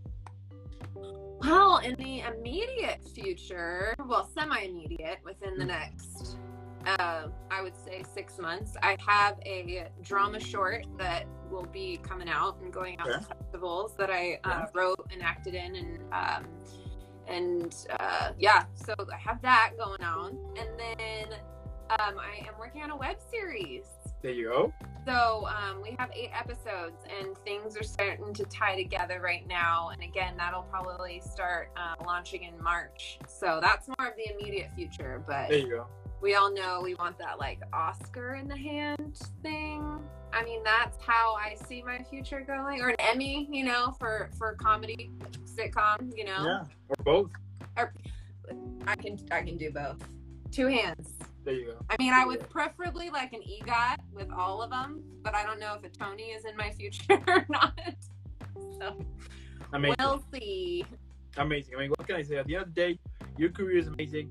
Well, 0.95 1.79
in 1.79 1.95
the 1.97 2.21
immediate 2.21 3.05
future, 3.15 3.95
well, 4.07 4.27
semi-immediate, 4.35 5.19
within 5.25 5.59
the 5.59 5.65
Mm. 5.65 5.69
next, 5.69 6.39
uh, 6.87 7.29
I 7.51 7.63
would 7.63 7.77
say 7.77 8.03
six 8.15 8.39
months, 8.39 8.77
I 8.83 8.97
have 9.07 9.39
a 9.45 9.89
drama 10.03 10.41
short 10.41 10.87
that 10.97 11.27
will 11.51 11.67
be 11.67 11.99
coming 11.99 12.29
out 12.29 12.59
and 12.61 12.73
going 12.73 12.99
out 12.99 13.09
Okay. 13.09 13.19
to 13.19 13.25
festivals 13.27 13.95
that 13.97 14.11
I 14.11 14.41
uh, 14.45 14.67
wrote 14.75 15.07
and 15.13 15.23
acted 15.23 15.55
in, 15.55 15.77
and 15.77 16.03
um, 16.15 16.47
and 17.29 17.75
uh, 18.01 18.31
yeah, 18.39 18.65
so 18.75 18.95
I 19.13 19.17
have 19.17 19.41
that 19.43 19.73
going 19.79 20.03
on, 20.03 20.39
and 20.59 20.69
then 20.79 21.39
um, 21.91 22.19
I 22.19 22.47
am 22.47 22.55
working 22.59 22.83
on 22.83 22.91
a 22.91 22.97
web 22.97 23.17
series. 23.31 23.85
There 24.23 24.33
you 24.33 24.49
go. 24.49 24.73
So 25.07 25.47
um, 25.47 25.81
we 25.83 25.95
have 25.99 26.11
eight 26.13 26.31
episodes, 26.37 27.05
and 27.21 27.37
things 27.45 27.77
are 27.77 27.85
starting 27.85 28.35
to 28.35 28.45
tie 28.45 28.75
together 28.75 29.21
right 29.23 29.47
now. 29.47 29.91
And 29.91 30.03
again, 30.03 30.35
that'll 30.37 30.63
probably 30.63 31.23
start 31.25 31.71
uh, 31.77 32.03
launching 32.05 32.43
in 32.43 32.61
March. 32.61 33.19
So 33.29 33.61
that's 33.63 33.87
more 33.87 34.09
of 34.09 34.15
the 34.17 34.33
immediate 34.35 34.71
future. 34.75 35.23
But 35.25 35.49
There 35.49 35.59
you 35.59 35.69
go. 35.69 35.87
We 36.21 36.35
all 36.35 36.53
know 36.53 36.81
we 36.83 36.95
want 36.95 37.19
that 37.19 37.39
like 37.39 37.61
Oscar 37.73 38.35
in 38.35 38.49
the 38.49 38.57
hand 38.57 39.19
thing. 39.43 40.01
I 40.33 40.43
mean, 40.45 40.63
that's 40.65 40.99
how 41.01 41.35
I 41.35 41.55
see 41.67 41.83
my 41.83 41.99
future 42.11 42.41
going, 42.41 42.81
or 42.83 42.89
an 42.89 42.97
Emmy, 42.99 43.49
you 43.51 43.65
know, 43.65 43.95
for 43.99 44.31
for 44.39 44.55
comedy 44.55 45.11
sitcom. 45.45 46.13
You 46.17 46.25
know, 46.25 46.45
Yeah. 46.45 46.65
Or 46.89 47.05
both. 47.05 47.31
Or, 47.77 47.93
I 48.87 48.97
can 48.97 49.19
I 49.31 49.43
can 49.43 49.57
do 49.57 49.71
both. 49.71 49.99
Two 50.51 50.67
hands. 50.69 51.11
There 51.45 51.55
you 51.55 51.67
go. 51.67 51.77
I 51.91 51.97
mean, 51.99 52.13
I 52.13 52.25
would 52.25 52.49
preferably 52.51 53.09
like 53.11 53.33
an 53.33 53.41
EGOT 53.43 53.99
with 54.13 54.31
all 54.33 54.63
of 54.63 54.71
them, 54.71 55.03
but 55.23 55.35
I 55.35 55.45
don't 55.45 55.61
know 55.61 55.75
if 55.75 55.85
a 55.85 55.89
Tony 55.97 56.25
is 56.25 56.45
in 56.45 56.57
my 56.57 56.71
future 56.79 57.23
or 57.29 57.47
not. 57.49 57.79
So 58.81 58.97
Amazing. 59.73 59.97
we'll 60.01 60.25
see. 60.35 60.85
amazing. 61.37 61.75
I 61.77 61.81
mean, 61.81 61.91
what 61.91 62.07
can 62.07 62.17
I 62.17 62.23
say? 62.23 62.37
At 62.37 62.47
the 62.47 62.57
end 62.57 62.63
of 62.65 62.75
the 62.75 62.81
day, 62.81 62.99
your 63.37 63.51
career 63.51 63.79
is 63.79 63.87
amazing, 63.87 64.31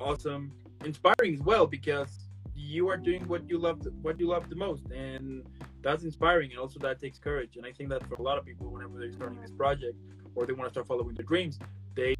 awesome, 0.00 0.50
inspiring 0.84 1.34
as 1.34 1.40
well 1.40 1.66
because 1.66 2.26
you 2.54 2.88
are 2.88 2.96
doing 2.96 3.26
what 3.28 3.48
you 3.48 3.58
love, 3.58 3.86
what 4.02 4.18
you 4.18 4.28
love 4.28 4.48
the 4.48 4.56
most, 4.56 4.84
and 4.90 5.44
that's 5.82 6.04
inspiring. 6.04 6.50
And 6.50 6.58
also, 6.58 6.78
that 6.80 7.00
takes 7.00 7.18
courage. 7.18 7.56
And 7.56 7.66
I 7.66 7.72
think 7.72 7.90
that 7.90 8.06
for 8.08 8.14
a 8.14 8.22
lot 8.22 8.38
of 8.38 8.44
people, 8.44 8.70
whenever 8.70 8.98
they're 8.98 9.12
starting 9.12 9.40
this 9.40 9.50
project 9.50 9.96
or 10.34 10.46
they 10.46 10.52
want 10.52 10.68
to 10.68 10.72
start 10.72 10.86
following 10.86 11.14
their 11.14 11.24
dreams, 11.26 11.58
they 11.94 12.14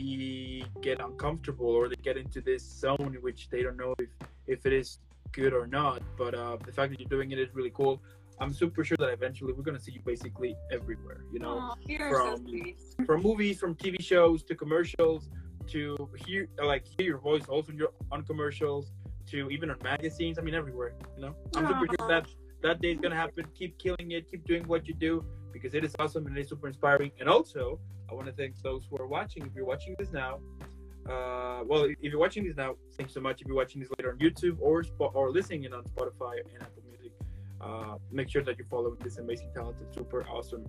get 0.83 1.01
uncomfortable 1.01 1.66
or 1.69 1.88
they 1.88 1.97
get 2.03 2.16
into 2.16 2.40
this 2.40 2.62
zone 2.62 3.12
in 3.14 3.23
which 3.23 3.49
they 3.51 3.62
don't 3.62 3.77
know 3.77 3.95
if 3.99 4.09
if 4.47 4.64
it 4.66 4.73
is 4.73 4.99
good 5.33 5.53
or 5.53 5.66
not. 5.66 6.03
But 6.16 6.35
uh, 6.35 6.57
the 6.64 6.73
fact 6.73 6.90
that 6.92 7.01
you're 7.01 7.09
doing 7.09 7.33
it 7.33 7.38
is 7.38 7.49
really 7.55 7.73
cool. 7.75 8.03
I'm 8.38 8.53
super 8.53 8.85
sure 8.85 8.99
that 8.99 9.09
eventually 9.09 9.55
we're 9.55 9.62
gonna 9.62 9.81
see 9.81 9.92
you 9.92 10.01
basically 10.05 10.55
everywhere. 10.71 11.25
You 11.33 11.38
know, 11.38 11.59
Aw, 11.59 11.75
you're 11.87 12.12
so 12.12 12.37
from- 12.37 13.07
from 13.07 13.23
movies, 13.23 13.59
from 13.59 13.75
TV 13.75 14.01
shows 14.03 14.42
to 14.45 14.55
commercials 14.55 15.31
to 15.69 16.09
hear 16.25 16.49
like 16.63 16.85
hear 16.87 17.07
your 17.07 17.19
voice 17.19 17.45
also 17.49 17.73
your 17.73 17.91
on 18.11 18.23
commercials 18.25 18.93
to 19.27 19.51
even 19.51 19.71
on 19.71 19.79
magazines. 19.83 20.39
I 20.39 20.43
mean 20.43 20.55
everywhere. 20.55 20.95
You 21.17 21.23
know, 21.23 21.37
I'm 21.55 21.67
super 21.67 21.87
sure 21.99 22.09
that 22.09 22.27
that 22.63 22.81
day 22.81 22.93
is 22.93 23.01
gonna 23.01 23.17
happen. 23.17 23.47
Keep 23.55 23.79
killing 23.79 24.13
it. 24.13 24.31
Keep 24.31 24.45
doing 24.45 24.65
what 24.67 24.87
you 24.87 24.95
do 24.95 25.25
because 25.53 25.75
it 25.75 25.85
is 25.85 25.95
awesome 25.99 26.27
and 26.27 26.37
it 26.37 26.41
is 26.43 26.49
super 26.49 26.69
inspiring. 26.69 27.11
And 27.21 27.29
also, 27.29 27.81
I 28.11 28.15
want 28.15 28.27
to 28.27 28.33
thank 28.33 28.61
those 28.63 28.87
who 28.89 28.97
are 28.99 29.07
watching. 29.07 29.45
If 29.47 29.55
you're 29.55 29.65
watching 29.65 29.97
this 29.99 30.13
now, 30.13 30.39
uh, 31.09 31.63
well, 31.65 31.85
if 31.85 31.97
you're 32.01 32.19
watching 32.19 32.45
this 32.47 32.57
now, 32.57 32.77
thanks 32.97 33.15
so 33.15 33.21
much. 33.21 33.41
If 33.41 33.47
you're 33.47 33.57
watching 33.57 33.81
this 33.81 33.91
later 33.99 34.11
on 34.11 34.19
YouTube 34.19 34.57
or 34.61 34.85
or 34.99 35.31
listening 35.31 35.65
in 35.65 35.73
on 35.73 35.85
Spotify 35.85 36.35
and 36.53 36.63
Apple 36.63 36.83
Music, 36.89 37.13
uh, 37.61 37.97
make 38.11 38.29
sure 38.29 38.43
that 38.43 38.59
you're 38.59 38.67
following 38.69 38.97
this 39.03 39.19
amazing, 39.19 39.51
talented, 39.55 39.93
super 39.95 40.27
awesome 40.29 40.65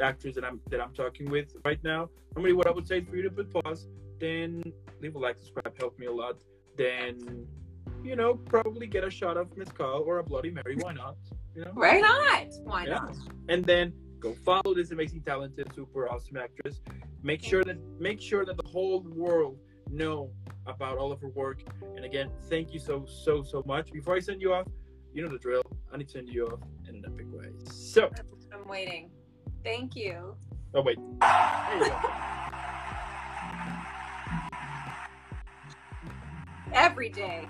actors 0.00 0.34
that 0.36 0.44
I'm 0.44 0.60
that 0.70 0.80
I'm 0.80 0.92
talking 0.92 1.30
with 1.30 1.54
right 1.64 1.82
now. 1.84 2.08
Normally, 2.36 2.52
what 2.54 2.66
I 2.66 2.70
would 2.70 2.86
say 2.86 2.98
is 2.98 3.08
for 3.08 3.16
you 3.16 3.22
to 3.22 3.30
put 3.30 3.52
pause, 3.52 3.88
then 4.20 4.62
leave 5.00 5.14
a 5.14 5.18
like, 5.18 5.38
subscribe, 5.38 5.76
help 5.78 5.98
me 5.98 6.06
a 6.06 6.12
lot. 6.12 6.36
Then, 6.76 7.46
you 8.02 8.16
know, 8.16 8.34
probably 8.34 8.86
get 8.86 9.04
a 9.04 9.10
shot 9.10 9.36
of 9.36 9.56
mezcal 9.56 10.02
or 10.06 10.18
a 10.18 10.24
Bloody 10.24 10.50
Mary. 10.50 10.76
Why 10.76 10.92
not? 10.92 11.16
You 11.54 11.64
know, 11.64 11.70
Why 11.74 12.00
not? 12.00 12.46
Why 12.64 12.84
Yeah. 12.86 12.94
not? 12.94 13.16
and 13.48 13.64
then 13.64 13.92
go 14.20 14.32
follow 14.32 14.72
this 14.74 14.90
amazing, 14.92 15.22
talented, 15.22 15.72
super 15.74 16.08
awesome 16.08 16.36
actress. 16.38 16.80
Make 17.22 17.42
sure 17.42 17.62
that 17.64 17.76
make 18.00 18.20
sure 18.20 18.44
that 18.44 18.56
the 18.56 18.68
whole 18.68 19.00
world 19.00 19.58
know 19.90 20.30
about 20.66 20.96
all 20.96 21.12
of 21.12 21.20
her 21.20 21.28
work. 21.28 21.62
And 21.96 22.04
again, 22.04 22.30
thank 22.48 22.72
you 22.72 22.80
so 22.80 23.04
so 23.06 23.42
so 23.42 23.62
much. 23.66 23.92
Before 23.92 24.14
I 24.16 24.20
send 24.20 24.40
you 24.40 24.54
off, 24.54 24.66
you 25.12 25.22
know 25.22 25.28
the 25.28 25.38
drill. 25.38 25.62
I 25.92 25.98
need 25.98 26.06
to 26.06 26.12
send 26.12 26.28
you 26.28 26.46
off 26.46 26.60
in 26.88 26.94
an 26.96 27.04
epic 27.06 27.26
way. 27.30 27.50
So, 27.70 28.08
I'm 28.52 28.66
waiting. 28.66 29.10
Thank 29.64 29.96
you. 29.96 30.34
oh 30.74 30.82
wait, 30.82 30.98
there 31.20 31.78
you 31.78 31.90
go. 31.90 31.98
Every 36.72 37.10
day. 37.10 37.46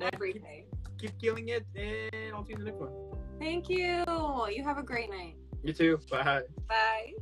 Every 0.00 0.32
day. 0.32 0.64
Keep 0.98 1.20
killing 1.20 1.48
it, 1.48 1.66
and 1.76 2.34
I'll 2.34 2.44
see 2.44 2.52
you 2.52 2.58
in 2.58 2.64
the 2.64 2.70
next 2.70 2.80
one. 2.80 2.92
Thank 3.40 3.68
you. 3.68 4.04
You 4.50 4.64
have 4.64 4.78
a 4.78 4.82
great 4.82 5.10
night. 5.10 5.36
You 5.62 5.72
too. 5.72 5.98
Bye. 6.10 6.42
Bye. 6.68 7.12